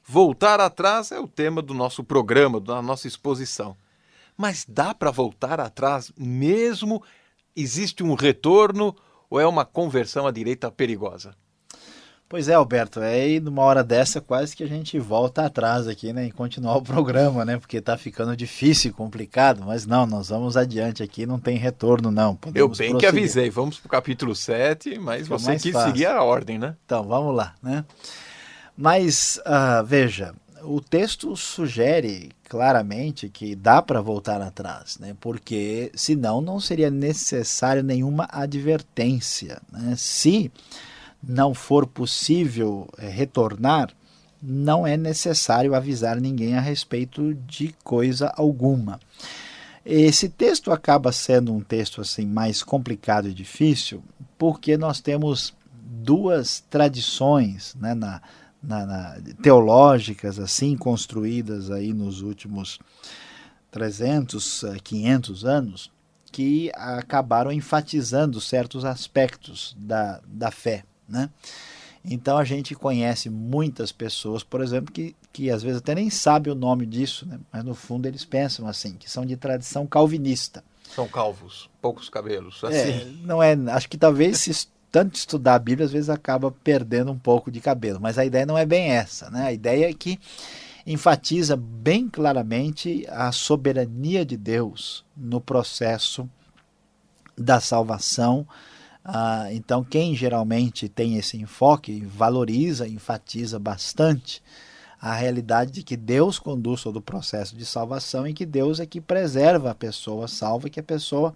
Voltar 0.05 0.59
atrás 0.59 1.13
é 1.13 1.21
o 1.21 1.29
tema 1.29 1.63
do 1.63 1.73
nosso 1.73 2.03
programa, 2.03 2.59
da 2.59 2.83
nossa 2.83 3.07
exposição. 3.07 3.77
Mas 4.37 4.67
dá 4.69 4.93
para 4.93 5.13
voltar 5.13 5.61
atrás 5.61 6.13
mesmo? 6.19 7.05
Existe 7.55 8.03
um 8.03 8.15
retorno 8.15 8.97
ou 9.31 9.39
é 9.39 9.47
uma 9.47 9.65
conversão 9.65 10.27
à 10.27 10.33
direita 10.33 10.73
perigosa? 10.73 11.37
Pois 12.33 12.49
é, 12.49 12.55
Alberto, 12.55 13.03
é 13.03 13.13
aí 13.13 13.41
numa 13.41 13.61
hora 13.61 13.85
dessa 13.85 14.19
quase 14.19 14.57
que 14.57 14.65
a 14.65 14.67
gente 14.67 14.99
volta 14.99 15.45
atrás 15.45 15.87
aqui, 15.87 16.15
né, 16.15 16.29
e 16.29 16.31
continuar 16.33 16.79
o 16.79 16.83
programa, 16.83 17.45
né, 17.45 17.59
porque 17.59 17.77
está 17.77 17.95
ficando 17.99 18.35
difícil 18.35 18.91
e 18.91 18.95
complicado, 18.95 19.63
mas 19.67 19.85
não, 19.85 20.07
nós 20.07 20.31
vamos 20.31 20.57
adiante 20.57 21.03
aqui, 21.03 21.27
não 21.27 21.39
tem 21.39 21.59
retorno 21.59 22.11
não. 22.11 22.35
Podemos 22.35 22.59
Eu 22.59 22.69
bem 22.69 22.93
prosseguir. 22.93 23.01
que 23.01 23.07
avisei, 23.19 23.51
vamos 23.51 23.79
para 23.79 23.87
o 23.87 23.91
capítulo 23.91 24.35
7, 24.35 24.99
mas 24.99 25.25
Fica 25.25 25.39
você 25.39 25.57
quis 25.59 25.77
seguir 25.77 26.07
a 26.07 26.23
ordem, 26.23 26.59
né? 26.59 26.75
Então, 26.87 27.05
vamos 27.05 27.37
lá, 27.37 27.55
né? 27.63 27.85
Mas, 28.75 29.39
uh, 29.45 29.85
veja, 29.85 30.35
o 30.63 30.81
texto 30.81 31.37
sugere 31.37 32.31
claramente 32.49 33.29
que 33.29 33.55
dá 33.55 33.83
para 33.83 34.01
voltar 34.01 34.41
atrás, 34.41 34.97
né? 34.99 35.15
porque 35.21 35.93
senão 35.95 36.41
não 36.41 36.59
seria 36.59 36.91
necessário 36.91 37.83
nenhuma 37.83 38.27
advertência. 38.33 39.61
Né? 39.71 39.95
Se 39.99 40.51
não 41.23 41.55
for 41.55 41.87
possível 41.87 42.89
é, 42.99 43.09
retornar, 43.09 43.91
não 44.43 44.87
é 44.87 44.97
necessário 44.97 45.75
avisar 45.75 46.21
ninguém 46.21 46.57
a 46.57 46.61
respeito 46.61 47.35
de 47.47 47.75
coisa 47.85 48.33
alguma. 48.37 48.99
Esse 49.85 50.29
texto 50.29 50.73
acaba 50.73 51.13
sendo 51.13 51.53
um 51.53 51.61
texto 51.61 52.01
assim 52.01 52.27
mais 52.27 52.63
complicado 52.63 53.29
e 53.29 53.35
difícil, 53.35 54.03
porque 54.37 54.77
nós 54.77 55.01
temos 55.01 55.55
duas 55.73 56.61
tradições 56.71 57.75
né, 57.77 57.95
na, 57.95 58.21
na, 58.63 58.87
na, 58.87 59.17
teológicas 59.43 60.39
assim 60.39 60.77
construídas 60.77 61.71
aí 61.71 61.93
nos 61.93 62.23
últimos 62.23 62.79
300, 63.71 64.65
500 64.83 65.45
anos, 65.45 65.91
que 66.31 66.71
acabaram 66.75 67.53
enfatizando 67.53 68.41
certos 68.41 68.85
aspectos 68.85 69.77
da, 69.79 70.21
da 70.27 70.51
fé. 70.51 70.85
Né? 71.09 71.29
Então 72.05 72.37
a 72.37 72.45
gente 72.45 72.75
conhece 72.75 73.31
muitas 73.31 73.93
pessoas, 73.93 74.43
por 74.43 74.61
exemplo, 74.61 74.93
que, 74.93 75.15
que 75.33 75.51
às 75.51 75.63
vezes 75.63 75.79
até 75.79 75.95
nem 75.95 76.11
sabe 76.11 76.51
o 76.51 76.55
nome 76.55 76.85
disso, 76.85 77.27
né? 77.27 77.39
mas 77.53 77.65
no 77.65 77.75
fundo 77.75 78.07
eles 78.07 78.25
pensam 78.25 78.67
assim, 78.67 78.95
que 78.95 79.11
são 79.11 79.25
de 79.25 79.37
tradição 79.37 79.87
calvinista. 79.87 80.65
São 80.95 81.09
calvos, 81.09 81.71
poucos 81.81 82.09
cabelos. 82.09 82.61
É, 82.65 82.67
assim. 82.67 82.91
É, 82.91 83.05
não 83.25 83.43
é, 83.43 83.55
acho 83.71 83.89
que 83.89 83.97
talvez 83.97 84.39
se 84.39 84.67
tanto 84.91 85.15
estudar 85.15 85.55
a 85.55 85.59
Bíblia, 85.59 85.87
às 85.87 85.93
vezes 85.93 86.11
acaba 86.11 86.51
perdendo 86.51 87.11
um 87.11 87.19
pouco 87.19 87.51
de 87.51 87.61
cabelo, 87.61 87.99
mas 87.99 88.19
a 88.19 88.27
ideia 88.27 88.45
não 88.45 88.59
é 88.59 88.67
bem 88.67 88.91
essa. 88.91 89.31
Né? 89.31 89.47
A 89.47 89.53
ideia 89.53 89.89
é 89.89 89.95
que 89.95 90.21
enfatiza 90.87 91.57
bem 91.57 92.09
claramente 92.09 93.07
a 93.09 93.33
soberania 93.33 94.25
de 94.25 94.37
Deus 94.37 95.05
no 95.17 95.41
processo 95.41 96.29
da 97.39 97.59
salvação 97.59 98.47
ah, 99.05 99.49
então, 99.53 99.83
quem 99.83 100.15
geralmente 100.15 100.89
tem 100.89 101.17
esse 101.17 101.37
enfoque 101.37 102.05
valoriza, 102.07 102.87
enfatiza 102.87 103.59
bastante 103.59 104.43
a 105.01 105.15
realidade 105.15 105.73
de 105.73 105.83
que 105.83 105.97
Deus 105.97 106.39
conduz 106.39 106.85
todo 106.85 106.97
o 106.97 107.03
processo 107.03 107.57
de 107.57 107.67
salvação 107.67 108.25
e 108.27 108.33
que 108.33 108.47
Deus 108.47 108.79
é 108.79 108.87
que 108.87 109.01
preserva 109.01 109.73
a 109.73 109.75
pessoa 109.75 110.29
salva 110.29 110.69
e 110.69 110.71
que 110.71 110.79
a 110.79 110.83
pessoa, 110.83 111.35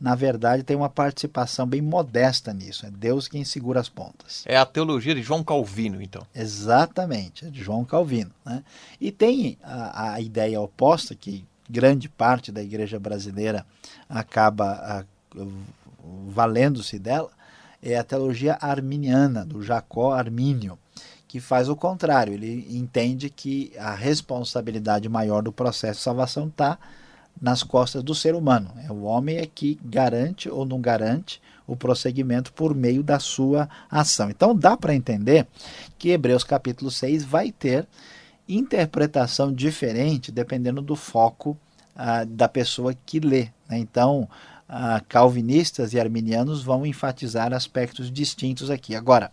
na 0.00 0.14
verdade, 0.14 0.62
tem 0.62 0.74
uma 0.74 0.88
participação 0.88 1.66
bem 1.66 1.82
modesta 1.82 2.54
nisso. 2.54 2.86
É 2.86 2.90
Deus 2.90 3.28
quem 3.28 3.44
segura 3.44 3.78
as 3.78 3.90
pontas. 3.90 4.44
É 4.46 4.56
a 4.56 4.64
teologia 4.64 5.14
de 5.14 5.22
João 5.22 5.44
Calvino, 5.44 6.00
então. 6.00 6.26
Exatamente, 6.34 7.44
é 7.44 7.50
de 7.50 7.62
João 7.62 7.84
Calvino. 7.84 8.30
Né? 8.46 8.64
E 8.98 9.12
tem 9.12 9.58
a, 9.62 10.14
a 10.14 10.20
ideia 10.22 10.58
oposta, 10.58 11.14
que 11.14 11.44
grande 11.68 12.08
parte 12.08 12.50
da 12.50 12.62
igreja 12.62 12.98
brasileira 12.98 13.66
acaba 14.08 14.72
a, 14.72 15.04
valendo-se 16.26 16.98
dela, 16.98 17.30
é 17.82 17.96
a 17.96 18.04
teologia 18.04 18.56
arminiana, 18.60 19.44
do 19.44 19.62
Jacó 19.62 20.12
Armínio, 20.12 20.78
que 21.26 21.40
faz 21.40 21.68
o 21.68 21.76
contrário. 21.76 22.34
Ele 22.34 22.66
entende 22.70 23.28
que 23.28 23.72
a 23.78 23.94
responsabilidade 23.94 25.08
maior 25.08 25.42
do 25.42 25.52
processo 25.52 25.98
de 25.98 26.04
salvação 26.04 26.48
está 26.48 26.78
nas 27.40 27.62
costas 27.62 28.02
do 28.02 28.14
ser 28.14 28.34
humano. 28.34 28.70
É 28.86 28.92
o 28.92 29.02
homem 29.02 29.38
é 29.38 29.46
que 29.46 29.78
garante 29.84 30.48
ou 30.48 30.64
não 30.64 30.80
garante 30.80 31.40
o 31.66 31.76
prosseguimento 31.76 32.52
por 32.52 32.74
meio 32.74 33.02
da 33.02 33.18
sua 33.18 33.68
ação. 33.90 34.30
Então 34.30 34.54
dá 34.54 34.76
para 34.76 34.94
entender 34.94 35.46
que 35.98 36.10
Hebreus 36.10 36.44
capítulo 36.44 36.90
6 36.90 37.24
vai 37.24 37.50
ter 37.50 37.86
interpretação 38.48 39.52
diferente 39.52 40.30
dependendo 40.30 40.82
do 40.82 40.94
foco 40.94 41.56
ah, 41.94 42.24
da 42.24 42.48
pessoa 42.48 42.94
que 43.06 43.20
lê. 43.20 43.48
Né? 43.68 43.78
Então, 43.78 44.28
ah, 44.74 45.02
calvinistas 45.06 45.92
e 45.92 46.00
arminianos 46.00 46.62
vão 46.62 46.86
enfatizar 46.86 47.52
aspectos 47.52 48.10
distintos 48.10 48.70
aqui. 48.70 48.96
Agora, 48.96 49.30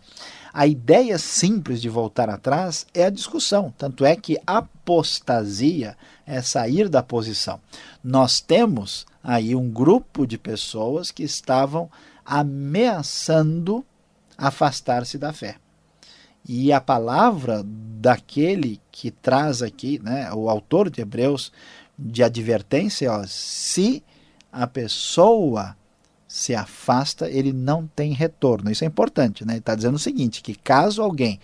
a 0.52 0.66
ideia 0.66 1.16
simples 1.16 1.80
de 1.80 1.88
voltar 1.88 2.28
atrás 2.28 2.86
é 2.92 3.04
a 3.04 3.10
discussão, 3.10 3.72
tanto 3.78 4.04
é 4.04 4.14
que 4.14 4.38
apostasia 4.46 5.96
é 6.26 6.42
sair 6.42 6.90
da 6.90 7.02
posição. 7.02 7.58
Nós 8.04 8.42
temos 8.42 9.06
aí 9.24 9.56
um 9.56 9.70
grupo 9.70 10.26
de 10.26 10.36
pessoas 10.36 11.10
que 11.10 11.22
estavam 11.22 11.90
ameaçando 12.22 13.82
afastar-se 14.36 15.16
da 15.16 15.32
fé. 15.32 15.56
E 16.46 16.70
a 16.70 16.82
palavra 16.82 17.62
daquele 17.64 18.78
que 18.92 19.10
traz 19.10 19.62
aqui, 19.62 19.98
né, 20.02 20.30
o 20.34 20.50
autor 20.50 20.90
de 20.90 21.00
Hebreus, 21.00 21.50
de 21.98 22.22
advertência, 22.22 23.10
ó, 23.10 23.24
se 23.26 24.04
a 24.52 24.66
pessoa 24.66 25.76
se 26.26 26.54
afasta, 26.54 27.28
ele 27.28 27.52
não 27.52 27.88
tem 27.88 28.12
retorno. 28.12 28.70
Isso 28.70 28.84
é 28.84 28.86
importante, 28.86 29.44
né? 29.44 29.54
Ele 29.54 29.60
está 29.60 29.74
dizendo 29.74 29.96
o 29.96 29.98
seguinte: 29.98 30.42
que 30.42 30.54
caso 30.54 31.02
alguém 31.02 31.40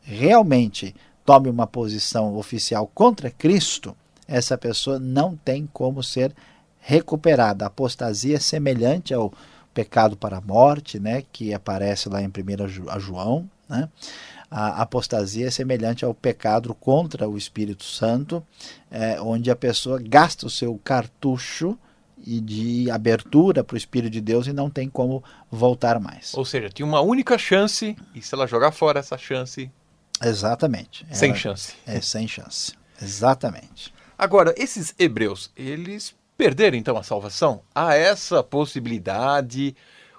realmente 0.00 0.94
tome 1.24 1.50
uma 1.50 1.66
posição 1.66 2.36
oficial 2.36 2.90
contra 2.94 3.30
Cristo, 3.30 3.96
essa 4.26 4.56
pessoa 4.56 4.98
não 4.98 5.36
tem 5.36 5.68
como 5.72 6.02
ser 6.02 6.32
recuperada. 6.78 7.64
A 7.64 7.68
apostasia 7.68 8.36
é 8.36 8.40
semelhante 8.40 9.12
ao 9.12 9.32
pecado 9.74 10.16
para 10.16 10.38
a 10.38 10.40
morte, 10.40 10.98
né? 10.98 11.24
Que 11.32 11.52
aparece 11.52 12.08
lá 12.08 12.22
em 12.22 12.28
1 12.28 13.00
João, 13.00 13.48
né? 13.68 13.88
A 14.50 14.80
apostasia 14.82 15.48
é 15.48 15.50
semelhante 15.50 16.04
ao 16.04 16.14
pecado 16.14 16.72
contra 16.74 17.28
o 17.28 17.36
Espírito 17.36 17.84
Santo, 17.84 18.42
é, 18.90 19.20
onde 19.20 19.50
a 19.50 19.56
pessoa 19.56 20.00
gasta 20.02 20.46
o 20.46 20.50
seu 20.50 20.80
cartucho 20.82 21.78
e 22.26 22.40
de 22.40 22.90
abertura 22.90 23.62
para 23.64 23.74
o 23.74 23.78
Espírito 23.78 24.12
de 24.12 24.20
Deus 24.20 24.46
e 24.46 24.52
não 24.52 24.68
tem 24.68 24.88
como 24.88 25.22
voltar 25.50 25.98
mais. 26.00 26.34
Ou 26.34 26.44
seja, 26.44 26.68
tinha 26.68 26.86
uma 26.86 27.00
única 27.00 27.38
chance 27.38 27.96
e 28.14 28.22
se 28.22 28.34
ela 28.34 28.46
jogar 28.46 28.72
fora 28.72 29.00
essa 29.00 29.16
chance. 29.16 29.70
Exatamente. 30.22 31.06
Sem 31.12 31.34
chance. 31.34 31.74
É, 31.86 32.00
sem 32.00 32.26
chance. 32.26 32.72
Exatamente. 33.00 33.92
Agora, 34.18 34.52
esses 34.56 34.94
hebreus, 34.98 35.50
eles 35.56 36.14
perderam 36.36 36.76
então 36.76 36.96
a 36.96 37.02
salvação? 37.02 37.62
Há 37.74 37.94
essa 37.94 38.42
possibilidade? 38.42 39.76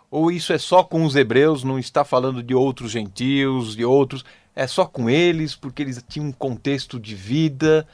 Ou 0.09 0.31
isso 0.31 0.53
é 0.53 0.57
só 0.57 0.83
com 0.83 1.03
os 1.03 1.15
hebreus, 1.15 1.63
não 1.63 1.77
está 1.77 2.03
falando 2.03 2.41
de 2.41 2.55
outros 2.55 2.91
gentios, 2.91 3.75
de 3.75 3.85
outros? 3.85 4.23
É 4.55 4.65
só 4.65 4.85
com 4.85 5.09
eles, 5.09 5.55
porque 5.55 5.81
eles 5.81 6.03
tinham 6.07 6.27
um 6.27 6.31
contexto 6.31 6.99
de 6.99 7.13
vida? 7.13 7.87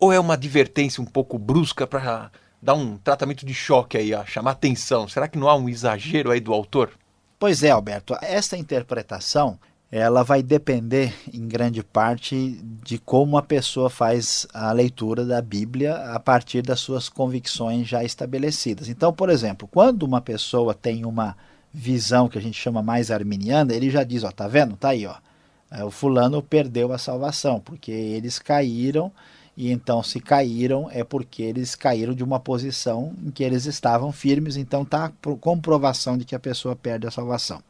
Ou 0.00 0.12
é 0.12 0.18
uma 0.18 0.34
advertência 0.34 1.02
um 1.02 1.06
pouco 1.06 1.38
brusca 1.38 1.86
para 1.86 2.30
dar 2.60 2.74
um 2.74 2.96
tratamento 2.96 3.44
de 3.44 3.54
choque 3.54 3.96
aí, 3.96 4.14
ó, 4.14 4.24
chamar 4.24 4.52
atenção. 4.52 5.08
Será 5.08 5.28
que 5.28 5.38
não 5.38 5.48
há 5.48 5.54
um 5.54 5.68
exagero 5.68 6.30
aí 6.30 6.40
do 6.40 6.52
autor? 6.52 6.92
Pois 7.38 7.62
é, 7.62 7.70
Alberto. 7.70 8.16
Essa 8.22 8.56
interpretação 8.56 9.58
ela 9.90 10.24
vai 10.24 10.42
depender 10.42 11.14
em 11.32 11.46
grande 11.46 11.82
parte 11.82 12.60
de 12.84 12.98
como 12.98 13.38
a 13.38 13.42
pessoa 13.42 13.88
faz 13.88 14.46
a 14.52 14.72
leitura 14.72 15.24
da 15.24 15.40
Bíblia 15.40 15.94
a 16.12 16.18
partir 16.18 16.60
das 16.60 16.80
suas 16.80 17.08
convicções 17.08 17.86
já 17.86 18.02
estabelecidas. 18.02 18.88
Então, 18.88 19.12
por 19.12 19.30
exemplo, 19.30 19.68
quando 19.68 20.02
uma 20.02 20.20
pessoa 20.20 20.74
tem 20.74 21.04
uma 21.04 21.36
visão 21.72 22.28
que 22.28 22.36
a 22.36 22.42
gente 22.42 22.58
chama 22.58 22.82
mais 22.82 23.10
arminiana, 23.10 23.72
ele 23.72 23.88
já 23.88 24.02
diz, 24.02 24.24
ó, 24.24 24.30
tá 24.30 24.48
vendo? 24.48 24.76
Tá 24.76 24.88
aí, 24.88 25.06
ó. 25.06 25.14
É, 25.70 25.84
o 25.84 25.90
fulano 25.90 26.42
perdeu 26.42 26.92
a 26.92 26.98
salvação, 26.98 27.60
porque 27.60 27.90
eles 27.90 28.38
caíram 28.38 29.12
e 29.56 29.72
então 29.72 30.02
se 30.02 30.20
caíram 30.20 30.88
é 30.90 31.02
porque 31.02 31.42
eles 31.42 31.74
caíram 31.74 32.14
de 32.14 32.22
uma 32.22 32.38
posição 32.38 33.14
em 33.24 33.30
que 33.30 33.42
eles 33.42 33.64
estavam 33.64 34.12
firmes, 34.12 34.56
então 34.56 34.84
tá 34.84 35.10
comprovação 35.40 36.18
de 36.18 36.24
que 36.24 36.34
a 36.34 36.40
pessoa 36.40 36.76
perde 36.76 37.06
a 37.06 37.10
salvação. 37.10 37.62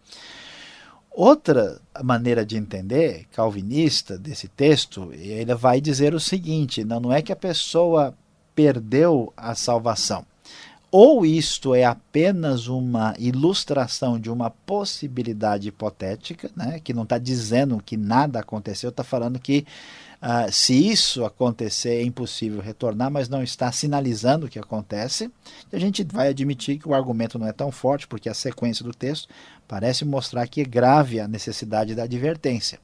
Outra 1.11 1.81
maneira 2.03 2.45
de 2.45 2.59
entender, 2.59 3.27
calvinista, 3.33 4.19
desse 4.19 4.49
texto, 4.49 5.11
ele 5.15 5.55
vai 5.55 5.81
dizer 5.81 6.13
o 6.13 6.21
seguinte: 6.21 6.85
não, 6.85 7.01
não 7.01 7.13
é 7.13 7.23
que 7.23 7.33
a 7.33 7.37
pessoa 7.37 8.15
perdeu 8.55 9.33
a 9.37 9.55
salvação. 9.55 10.27
Ou 10.91 11.25
isto 11.25 11.75
é 11.75 11.85
apenas 11.85 12.69
uma 12.69 13.15
ilustração 13.19 14.19
de 14.19 14.31
uma 14.31 14.51
possibilidade 14.51 15.69
hipotética, 15.69 16.51
né, 16.57 16.81
que 16.81 16.95
não 16.95 17.03
está 17.03 17.19
dizendo 17.19 17.83
que 17.85 17.97
nada 17.97 18.41
aconteceu, 18.41 18.91
está 18.91 19.03
falando 19.03 19.39
que 19.39 19.67
Uh, 20.23 20.51
se 20.51 20.75
isso 20.75 21.25
acontecer, 21.25 22.01
é 22.01 22.03
impossível 22.03 22.61
retornar, 22.61 23.11
mas 23.11 23.29
não 23.29 23.43
está 23.43 23.71
sinalizando 23.71 24.47
o 24.47 24.49
que 24.49 24.59
acontece. 24.59 25.31
E 25.73 25.77
a 25.77 25.79
gente 25.79 26.03
vai 26.05 26.29
admitir 26.29 26.79
que 26.79 26.89
o 26.89 26.95
argumento 26.95 27.39
não 27.39 27.47
é 27.47 27.53
tão 27.53 27.71
forte, 27.71 28.07
porque 28.07 28.29
a 28.29 28.35
sequência 28.35 28.85
do 28.85 28.93
texto 28.93 29.29
parece 29.69 30.05
mostrar 30.05 30.47
que 30.49 30.63
é 30.63 30.65
grave 30.65 31.21
a 31.21 31.29
necessidade 31.29 31.95
da 31.95 32.05
advertência. 32.05 32.79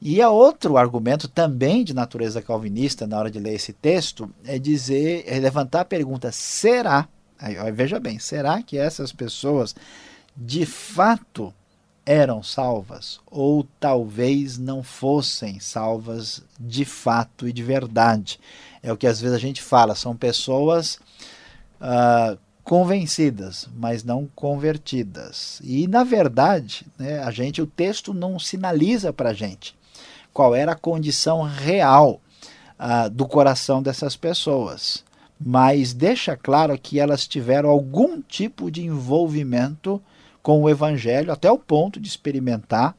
E 0.00 0.20
a 0.20 0.30
outro 0.30 0.76
argumento 0.76 1.28
também 1.28 1.82
de 1.82 1.94
natureza 1.94 2.42
calvinista 2.42 3.06
na 3.06 3.18
hora 3.18 3.30
de 3.30 3.38
ler 3.38 3.54
esse 3.54 3.72
texto 3.72 4.30
é 4.44 4.58
dizer, 4.58 5.24
é 5.26 5.38
levantar 5.38 5.80
a 5.80 5.84
pergunta: 5.84 6.30
será? 6.30 7.08
Aí, 7.38 7.56
veja 7.72 7.98
bem, 7.98 8.18
será 8.18 8.62
que 8.62 8.78
essas 8.78 9.12
pessoas 9.12 9.74
de 10.36 10.66
fato 10.66 11.54
eram 12.06 12.42
salvas 12.42 13.20
ou 13.30 13.66
talvez 13.80 14.58
não 14.58 14.82
fossem 14.82 15.58
salvas 15.58 16.42
de 16.58 16.84
fato 16.84 17.48
e 17.48 17.52
de 17.52 17.62
verdade. 17.62 18.38
É 18.82 18.92
o 18.92 18.96
que 18.96 19.06
às 19.06 19.20
vezes 19.20 19.36
a 19.36 19.40
gente 19.40 19.62
fala, 19.62 19.94
são 19.94 20.14
pessoas 20.14 20.98
uh, 21.80 22.38
convencidas, 22.62 23.68
mas 23.74 24.04
não 24.04 24.28
convertidas. 24.34 25.60
E 25.64 25.86
na 25.86 26.04
verdade, 26.04 26.86
né, 26.98 27.20
a 27.20 27.30
gente, 27.30 27.62
o 27.62 27.66
texto 27.66 28.12
não 28.12 28.38
sinaliza 28.38 29.12
para 29.12 29.30
a 29.30 29.34
gente 29.34 29.74
qual 30.32 30.54
era 30.54 30.72
a 30.72 30.76
condição 30.76 31.42
real 31.42 32.20
uh, 32.78 33.08
do 33.08 33.26
coração 33.26 33.82
dessas 33.82 34.16
pessoas, 34.16 35.04
mas 35.40 35.94
deixa 35.94 36.36
claro 36.36 36.76
que 36.78 36.98
elas 36.98 37.26
tiveram 37.26 37.70
algum 37.70 38.20
tipo 38.20 38.70
de 38.70 38.84
envolvimento 38.84 40.02
com 40.44 40.62
o 40.62 40.68
Evangelho 40.68 41.32
até 41.32 41.50
o 41.50 41.58
ponto 41.58 41.98
de 41.98 42.06
experimentar 42.06 42.94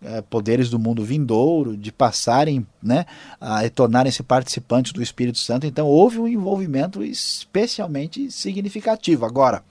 é, 0.00 0.22
poderes 0.22 0.70
do 0.70 0.78
mundo 0.78 1.04
vindouro, 1.04 1.76
de 1.76 1.90
passarem, 1.90 2.64
né, 2.80 3.04
a 3.40 3.68
tornarem-se 3.68 4.22
participantes 4.22 4.92
do 4.92 5.02
Espírito 5.02 5.38
Santo. 5.38 5.66
Então 5.66 5.88
houve 5.88 6.20
um 6.20 6.28
envolvimento 6.28 7.02
especialmente 7.02 8.30
significativo. 8.30 9.26
Agora, 9.26 9.64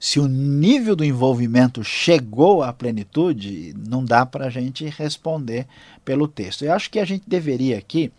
se 0.00 0.18
o 0.18 0.26
nível 0.26 0.96
do 0.96 1.04
envolvimento 1.04 1.84
chegou 1.84 2.62
à 2.62 2.72
plenitude, 2.72 3.74
não 3.86 4.02
dá 4.02 4.24
para 4.24 4.46
a 4.46 4.50
gente 4.50 4.86
responder 4.86 5.66
pelo 6.06 6.26
texto. 6.26 6.64
Eu 6.64 6.72
acho 6.72 6.90
que 6.90 6.98
a 6.98 7.04
gente 7.04 7.24
deveria 7.28 7.76
aqui 7.76 8.10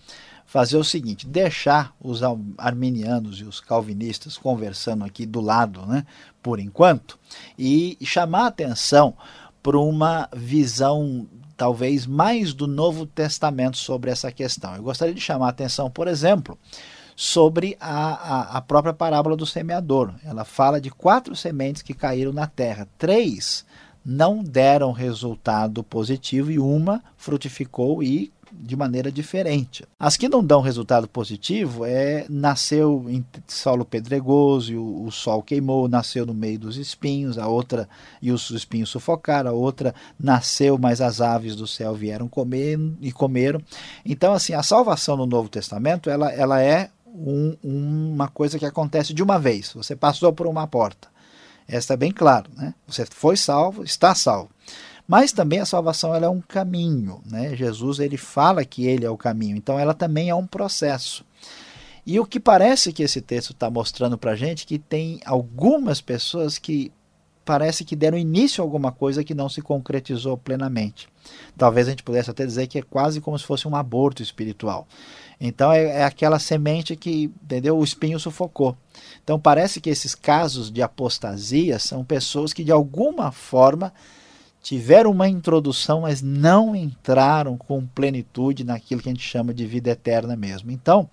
fazer 0.47 0.77
o 0.77 0.83
seguinte: 0.83 1.27
deixar 1.27 1.93
os 2.01 2.21
arminianos 2.57 3.39
e 3.39 3.43
os 3.43 3.59
calvinistas 3.59 4.37
conversando 4.37 5.03
aqui 5.03 5.25
do 5.25 5.41
lado, 5.41 5.85
né, 5.85 6.05
por 6.41 6.59
enquanto, 6.59 7.19
e 7.59 7.97
chamar 8.01 8.47
atenção 8.47 9.13
para 9.61 9.77
uma 9.77 10.27
visão 10.33 11.27
talvez 11.57 12.05
mais 12.07 12.53
do 12.53 12.67
Novo 12.67 13.05
Testamento 13.05 13.77
sobre 13.77 14.09
essa 14.09 14.31
questão. 14.31 14.75
Eu 14.75 14.83
gostaria 14.83 15.13
de 15.13 15.19
chamar 15.19 15.47
a 15.47 15.49
atenção, 15.49 15.89
por 15.89 16.07
exemplo, 16.07 16.57
sobre 17.15 17.75
a, 17.79 18.11
a, 18.13 18.57
a, 18.57 18.61
própria 18.61 18.93
parábola 18.93 19.35
do 19.35 19.45
semeador. 19.45 20.13
Ela 20.23 20.45
fala 20.45 20.79
de 20.79 20.91
quatro 20.91 21.35
sementes 21.35 21.81
que 21.81 21.95
caíram 21.95 22.31
na 22.31 22.45
terra. 22.45 22.87
Três 22.97 23.65
não 24.05 24.43
deram 24.43 24.91
resultado 24.91 25.83
positivo 25.83 26.51
e 26.51 26.59
uma 26.59 27.03
frutificou 27.17 28.01
e 28.03 28.31
de 28.51 28.75
maneira 28.75 29.11
diferente. 29.11 29.85
As 29.99 30.17
que 30.17 30.29
não 30.29 30.43
dão 30.43 30.61
resultado 30.61 31.07
positivo 31.07 31.85
é 31.85 32.25
nasceu 32.29 33.05
em 33.07 33.25
solo 33.47 33.85
pedregoso 33.85 34.75
o, 34.77 35.05
o, 35.05 35.11
sol 35.11 35.41
queimou, 35.41 35.87
nasceu 35.87 36.25
no 36.25 36.33
meio 36.33 36.59
dos 36.59 36.77
espinhos, 36.77 37.37
a 37.37 37.47
outra 37.47 37.87
e 38.21 38.31
os 38.31 38.49
espinhos 38.49 38.89
sufocaram, 38.89 39.51
a 39.51 39.53
outra 39.53 39.93
nasceu, 40.19 40.77
mas 40.77 41.01
as 41.01 41.21
aves 41.21 41.55
do 41.55 41.67
céu 41.67 41.93
vieram 41.93 42.27
comer 42.27 42.79
e 43.01 43.11
comeram. 43.11 43.61
Então 44.05 44.33
assim, 44.33 44.53
a 44.53 44.63
salvação 44.63 45.17
no 45.17 45.25
Novo 45.25 45.49
Testamento, 45.49 46.09
ela, 46.09 46.31
ela 46.31 46.61
é 46.61 46.89
um, 47.05 47.57
uma 47.63 48.27
coisa 48.27 48.59
que 48.59 48.65
acontece 48.65 49.13
de 49.13 49.23
uma 49.23 49.39
vez. 49.39 49.71
Você 49.73 49.95
passou 49.95 50.31
por 50.31 50.45
uma 50.45 50.67
porta 50.67 51.07
Esta 51.67 51.93
é 51.95 51.97
bem 51.97 52.11
claro, 52.11 52.49
né? 52.55 52.73
Você 52.87 53.05
foi 53.05 53.35
salvo, 53.35 53.83
está 53.83 54.13
salvo. 54.13 54.49
Mas 55.07 55.31
também 55.31 55.59
a 55.59 55.65
salvação 55.65 56.13
ela 56.13 56.25
é 56.25 56.29
um 56.29 56.41
caminho, 56.41 57.21
né? 57.25 57.55
Jesus 57.55 57.99
ele 57.99 58.17
fala 58.17 58.65
que 58.65 58.85
ele 58.85 59.05
é 59.05 59.09
o 59.09 59.17
caminho, 59.17 59.55
então 59.55 59.79
ela 59.79 59.93
também 59.93 60.29
é 60.29 60.35
um 60.35 60.45
processo. 60.45 61.25
E 62.05 62.19
o 62.19 62.25
que 62.25 62.39
parece 62.39 62.91
que 62.91 63.03
esse 63.03 63.21
texto 63.21 63.51
está 63.51 63.69
mostrando 63.69 64.17
para 64.17 64.35
gente 64.35 64.65
que 64.65 64.77
tem 64.77 65.19
algumas 65.25 66.01
pessoas 66.01 66.57
que 66.57 66.91
parece 67.47 67.85
que 67.85 67.95
deram 67.95 68.17
início 68.17 68.61
a 68.61 68.65
alguma 68.65 68.91
coisa 68.91 69.23
que 69.23 69.33
não 69.33 69.47
se 69.47 69.61
concretizou 69.61 70.37
plenamente. 70.37 71.07
Talvez 71.57 71.87
a 71.87 71.91
gente 71.91 72.03
pudesse 72.03 72.29
até 72.29 72.45
dizer 72.45 72.67
que 72.67 72.77
é 72.77 72.81
quase 72.81 73.21
como 73.21 73.39
se 73.39 73.45
fosse 73.45 73.65
um 73.67 73.75
aborto 73.75 74.21
espiritual. 74.21 74.85
Então 75.39 75.71
é, 75.71 75.99
é, 75.99 76.03
aquela 76.03 76.39
semente 76.39 76.95
que, 76.97 77.31
entendeu? 77.43 77.77
O 77.77 77.83
espinho 77.83 78.19
sufocou. 78.19 78.75
Então 79.23 79.39
parece 79.39 79.79
que 79.79 79.89
esses 79.89 80.13
casos 80.13 80.69
de 80.69 80.81
apostasia 80.81 81.79
são 81.79 82.03
pessoas 82.03 82.51
que 82.51 82.65
de 82.65 82.71
alguma 82.71 83.31
forma 83.31 83.93
tiveram 84.67 85.11
uma 85.11 85.29
introdução, 85.29 86.01
mas 86.01 86.21
não 86.21 86.75
entraram 86.75 87.55
com 87.55 87.87
plenitude 87.87 88.65
naquilo 88.65 89.01
que 89.01 89.07
a 89.07 89.13
gente 89.13 89.25
chama 89.25 89.53
de 89.53 89.65
vida 89.65 89.91
eterna 89.91 90.35
mesmo. 90.35 90.71
Então, 90.71 91.09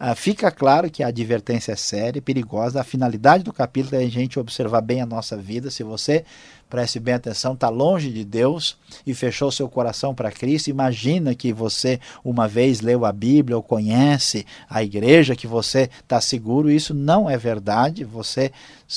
ah, 0.00 0.16
fica 0.16 0.50
claro 0.50 0.90
que 0.90 1.04
a 1.04 1.06
advertência 1.06 1.70
é 1.70 1.76
séria, 1.76 2.20
perigosa. 2.20 2.80
A 2.80 2.84
finalidade 2.84 3.44
do 3.44 3.52
capítulo 3.52 3.94
é 3.94 4.04
a 4.04 4.10
gente 4.10 4.40
observar 4.40 4.80
bem 4.80 5.00
a 5.00 5.06
nossa 5.06 5.36
vida. 5.36 5.70
Se 5.70 5.84
você 5.84 6.24
preste 6.68 6.98
bem 6.98 7.14
atenção, 7.14 7.52
está 7.52 7.68
longe 7.68 8.10
de 8.10 8.24
Deus 8.24 8.76
e 9.06 9.14
fechou 9.14 9.52
seu 9.52 9.68
coração 9.68 10.12
para 10.12 10.32
Cristo. 10.32 10.66
Imagina 10.66 11.36
que 11.36 11.52
você 11.52 12.00
uma 12.24 12.48
vez 12.48 12.80
leu 12.80 13.04
a 13.04 13.12
Bíblia 13.12 13.56
ou 13.56 13.62
conhece 13.62 14.44
a 14.68 14.82
igreja, 14.82 15.36
que 15.36 15.46
você 15.46 15.88
está 16.00 16.20
seguro. 16.20 16.68
Isso 16.68 16.92
não 16.92 17.30
é 17.30 17.36
verdade. 17.36 18.02
Você 18.02 18.50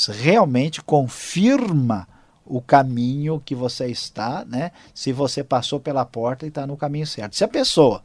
realmente 0.10 0.82
confirma 0.82 2.08
o 2.46 2.62
caminho 2.62 3.42
que 3.44 3.56
você 3.56 3.88
está, 3.88 4.44
né? 4.46 4.72
Se 4.94 5.12
você 5.12 5.44
passou 5.44 5.80
pela 5.80 6.06
porta 6.06 6.46
e 6.46 6.50
está 6.50 6.66
no 6.68 6.78
caminho 6.78 7.08
certo. 7.08 7.36
Se 7.36 7.44
a 7.44 7.48
pessoa 7.48 8.02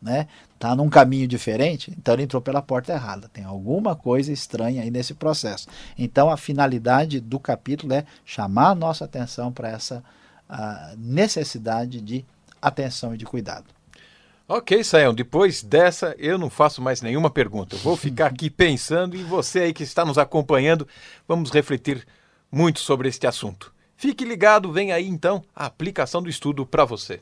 né, 0.00 0.28
tá 0.58 0.74
num 0.74 0.88
caminho 0.88 1.26
diferente, 1.26 1.92
então 1.96 2.14
ele 2.14 2.24
entrou 2.24 2.42
pela 2.42 2.62
porta 2.62 2.92
errada. 2.92 3.28
Tem 3.32 3.44
alguma 3.44 3.96
coisa 3.96 4.32
estranha 4.32 4.82
aí 4.82 4.90
nesse 4.90 5.14
processo. 5.14 5.68
Então 5.98 6.30
a 6.30 6.36
finalidade 6.36 7.20
do 7.20 7.38
capítulo 7.38 7.92
é 7.94 8.04
chamar 8.24 8.70
a 8.70 8.74
nossa 8.74 9.04
atenção 9.04 9.52
para 9.52 9.68
essa 9.68 10.02
necessidade 10.96 12.00
de 12.00 12.24
atenção 12.62 13.14
e 13.14 13.18
de 13.18 13.24
cuidado. 13.24 13.64
Ok, 14.48 14.84
Sayão, 14.84 15.12
depois 15.12 15.60
dessa 15.60 16.14
eu 16.18 16.38
não 16.38 16.48
faço 16.48 16.80
mais 16.80 17.02
nenhuma 17.02 17.28
pergunta. 17.28 17.74
Eu 17.74 17.80
vou 17.80 17.96
ficar 17.96 18.26
aqui 18.26 18.48
pensando 18.50 19.16
e 19.16 19.24
você 19.24 19.60
aí 19.60 19.72
que 19.72 19.82
está 19.82 20.04
nos 20.04 20.18
acompanhando, 20.18 20.86
vamos 21.26 21.50
refletir 21.50 22.06
muito 22.50 22.78
sobre 22.78 23.08
este 23.08 23.26
assunto. 23.26 23.74
Fique 23.96 24.26
ligado, 24.26 24.70
vem 24.70 24.92
aí 24.92 25.08
então 25.08 25.42
a 25.54 25.64
aplicação 25.64 26.22
do 26.22 26.28
estudo 26.28 26.66
para 26.66 26.84
você. 26.84 27.20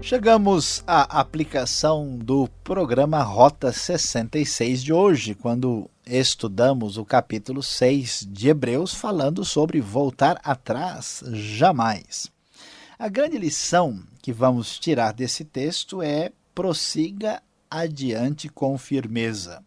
Chegamos 0.00 0.82
à 0.86 1.20
aplicação 1.20 2.16
do 2.16 2.48
programa 2.64 3.22
Rota 3.22 3.70
66 3.70 4.82
de 4.82 4.92
hoje, 4.94 5.34
quando 5.34 5.90
estudamos 6.06 6.96
o 6.96 7.04
capítulo 7.04 7.62
6 7.62 8.26
de 8.28 8.48
Hebreus, 8.48 8.94
falando 8.94 9.44
sobre 9.44 9.78
voltar 9.78 10.40
atrás 10.42 11.22
jamais. 11.32 12.32
A 13.00 13.08
grande 13.08 13.38
lição 13.38 13.98
que 14.20 14.30
vamos 14.30 14.78
tirar 14.78 15.14
desse 15.14 15.42
texto 15.42 16.02
é 16.02 16.32
prossiga 16.54 17.42
adiante 17.70 18.46
com 18.46 18.76
firmeza. 18.76 19.64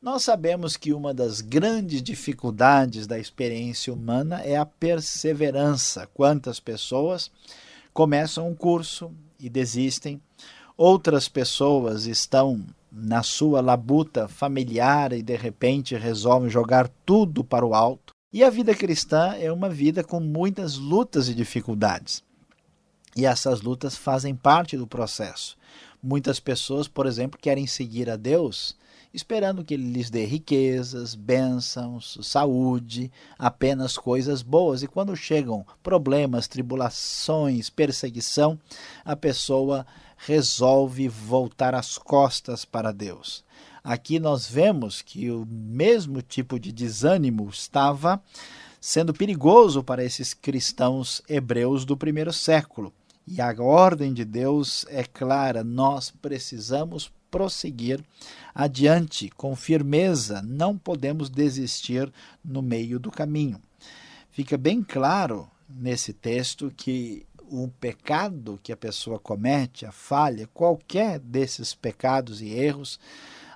Nós 0.00 0.22
sabemos 0.22 0.76
que 0.76 0.92
uma 0.92 1.12
das 1.12 1.40
grandes 1.40 2.00
dificuldades 2.00 3.08
da 3.08 3.18
experiência 3.18 3.92
humana 3.92 4.40
é 4.42 4.56
a 4.56 4.64
perseverança. 4.64 6.08
Quantas 6.14 6.60
pessoas 6.60 7.28
começam 7.92 8.48
um 8.48 8.54
curso, 8.54 9.10
e 9.40 9.50
desistem. 9.50 10.22
Outras 10.76 11.28
pessoas 11.28 12.06
estão 12.06 12.64
na 12.92 13.24
sua 13.24 13.60
labuta 13.60 14.28
familiar 14.28 15.12
e 15.12 15.22
de 15.22 15.34
repente 15.34 15.96
resolvem 15.96 16.48
jogar 16.48 16.88
tudo 17.04 17.42
para 17.42 17.66
o 17.66 17.74
alto. 17.74 18.12
E 18.32 18.44
a 18.44 18.48
vida 18.48 18.76
cristã 18.76 19.34
é 19.40 19.50
uma 19.50 19.68
vida 19.68 20.04
com 20.04 20.20
muitas 20.20 20.76
lutas 20.76 21.28
e 21.28 21.34
dificuldades. 21.34 22.22
E 23.20 23.26
essas 23.26 23.60
lutas 23.60 23.98
fazem 23.98 24.34
parte 24.34 24.78
do 24.78 24.86
processo. 24.86 25.54
Muitas 26.02 26.40
pessoas, 26.40 26.88
por 26.88 27.04
exemplo, 27.04 27.38
querem 27.38 27.66
seguir 27.66 28.08
a 28.08 28.16
Deus 28.16 28.74
esperando 29.12 29.62
que 29.62 29.74
ele 29.74 29.92
lhes 29.92 30.08
dê 30.08 30.24
riquezas, 30.24 31.14
bênçãos, 31.14 32.16
saúde, 32.22 33.12
apenas 33.38 33.98
coisas 33.98 34.40
boas. 34.40 34.82
E 34.82 34.86
quando 34.86 35.14
chegam 35.14 35.66
problemas, 35.82 36.48
tribulações, 36.48 37.68
perseguição, 37.68 38.58
a 39.04 39.14
pessoa 39.14 39.86
resolve 40.16 41.06
voltar 41.06 41.74
as 41.74 41.98
costas 41.98 42.64
para 42.64 42.90
Deus. 42.90 43.44
Aqui 43.84 44.18
nós 44.18 44.48
vemos 44.48 45.02
que 45.02 45.30
o 45.30 45.46
mesmo 45.46 46.22
tipo 46.22 46.58
de 46.58 46.72
desânimo 46.72 47.50
estava 47.50 48.18
sendo 48.80 49.12
perigoso 49.12 49.84
para 49.84 50.02
esses 50.02 50.32
cristãos 50.32 51.20
hebreus 51.28 51.84
do 51.84 51.98
primeiro 51.98 52.32
século. 52.32 52.94
E 53.32 53.40
a 53.40 53.54
ordem 53.62 54.12
de 54.12 54.24
Deus 54.24 54.84
é 54.88 55.04
clara: 55.04 55.62
nós 55.62 56.10
precisamos 56.10 57.12
prosseguir 57.30 58.04
adiante 58.52 59.30
com 59.30 59.54
firmeza, 59.54 60.42
não 60.42 60.76
podemos 60.76 61.30
desistir 61.30 62.12
no 62.44 62.60
meio 62.60 62.98
do 62.98 63.08
caminho. 63.08 63.62
Fica 64.32 64.58
bem 64.58 64.82
claro 64.82 65.48
nesse 65.68 66.12
texto 66.12 66.72
que 66.76 67.24
o 67.48 67.68
pecado 67.68 68.58
que 68.64 68.72
a 68.72 68.76
pessoa 68.76 69.20
comete, 69.20 69.86
a 69.86 69.92
falha, 69.92 70.48
qualquer 70.52 71.20
desses 71.20 71.72
pecados 71.72 72.42
e 72.42 72.48
erros, 72.48 72.98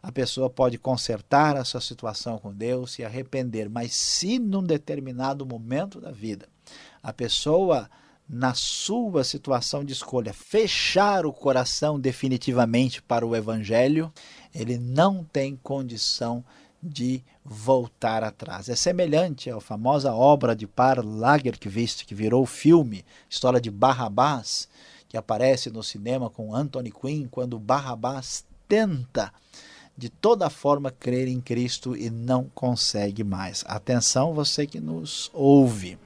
a 0.00 0.12
pessoa 0.12 0.48
pode 0.48 0.78
consertar 0.78 1.56
a 1.56 1.64
sua 1.64 1.80
situação 1.80 2.38
com 2.38 2.54
Deus, 2.54 2.92
se 2.92 3.04
arrepender, 3.04 3.68
mas 3.68 3.92
se 3.92 4.38
num 4.38 4.62
determinado 4.62 5.44
momento 5.44 6.00
da 6.00 6.12
vida 6.12 6.48
a 7.02 7.12
pessoa 7.12 7.90
na 8.28 8.54
sua 8.54 9.22
situação 9.22 9.84
de 9.84 9.92
escolha, 9.92 10.32
fechar 10.32 11.26
o 11.26 11.32
coração 11.32 12.00
definitivamente 12.00 13.02
para 13.02 13.26
o 13.26 13.36
Evangelho, 13.36 14.12
ele 14.54 14.78
não 14.78 15.22
tem 15.24 15.56
condição 15.62 16.44
de 16.82 17.22
voltar 17.44 18.22
atrás. 18.22 18.68
É 18.68 18.76
semelhante 18.76 19.50
à 19.50 19.60
famosa 19.60 20.12
obra 20.12 20.54
de 20.54 20.66
Par 20.66 21.04
Lagerkvist, 21.04 22.04
que 22.04 22.14
virou 22.14 22.44
filme, 22.46 23.04
história 23.28 23.60
de 23.60 23.70
Barrabás, 23.70 24.68
que 25.08 25.16
aparece 25.16 25.70
no 25.70 25.82
cinema 25.82 26.28
com 26.28 26.54
Anthony 26.54 26.90
Quinn, 26.90 27.28
quando 27.30 27.58
Barrabás 27.58 28.44
tenta 28.66 29.32
de 29.96 30.08
toda 30.08 30.50
forma 30.50 30.90
crer 30.90 31.28
em 31.28 31.40
Cristo 31.40 31.96
e 31.96 32.10
não 32.10 32.50
consegue 32.54 33.22
mais. 33.22 33.64
Atenção, 33.66 34.34
você 34.34 34.66
que 34.66 34.80
nos 34.80 35.30
ouve. 35.32 35.96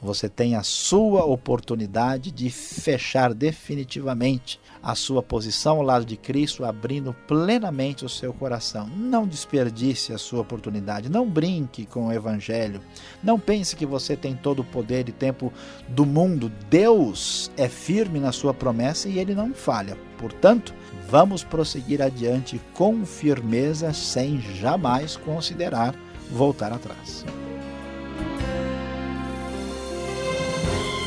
Você 0.00 0.28
tem 0.28 0.54
a 0.54 0.62
sua 0.62 1.24
oportunidade 1.24 2.30
de 2.30 2.50
fechar 2.50 3.32
definitivamente 3.32 4.60
a 4.82 4.94
sua 4.94 5.22
posição 5.22 5.78
ao 5.78 5.82
lado 5.82 6.04
de 6.04 6.16
Cristo, 6.18 6.64
abrindo 6.64 7.14
plenamente 7.26 8.04
o 8.04 8.08
seu 8.08 8.32
coração. 8.32 8.88
Não 8.88 9.26
desperdice 9.26 10.12
a 10.12 10.18
sua 10.18 10.42
oportunidade, 10.42 11.08
não 11.08 11.28
brinque 11.28 11.86
com 11.86 12.06
o 12.06 12.12
Evangelho, 12.12 12.80
não 13.22 13.40
pense 13.40 13.74
que 13.74 13.86
você 13.86 14.14
tem 14.14 14.36
todo 14.36 14.60
o 14.60 14.64
poder 14.64 15.08
e 15.08 15.12
tempo 15.12 15.50
do 15.88 16.04
mundo. 16.04 16.52
Deus 16.68 17.50
é 17.56 17.68
firme 17.68 18.20
na 18.20 18.32
sua 18.32 18.52
promessa 18.52 19.08
e 19.08 19.18
ele 19.18 19.34
não 19.34 19.54
falha. 19.54 19.96
Portanto, 20.18 20.74
vamos 21.08 21.42
prosseguir 21.42 22.02
adiante 22.02 22.60
com 22.74 23.04
firmeza, 23.04 23.92
sem 23.94 24.40
jamais 24.40 25.16
considerar 25.16 25.94
voltar 26.30 26.72
atrás. 26.72 27.24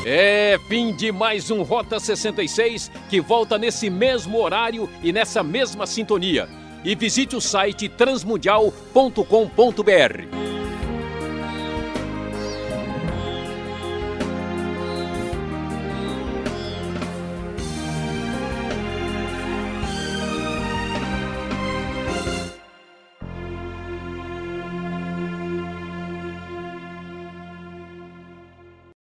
É 0.05 0.57
fim 0.67 0.93
de 0.93 1.11
mais 1.11 1.51
um 1.51 1.61
Rota 1.61 1.99
66 1.99 2.89
que 3.09 3.19
volta 3.19 3.57
nesse 3.57 3.89
mesmo 3.89 4.39
horário 4.39 4.89
e 5.03 5.11
nessa 5.11 5.43
mesma 5.43 5.85
sintonia. 5.85 6.47
E 6.83 6.95
visite 6.95 7.35
o 7.35 7.41
site 7.41 7.89
transmundial.com.br. 7.89 10.58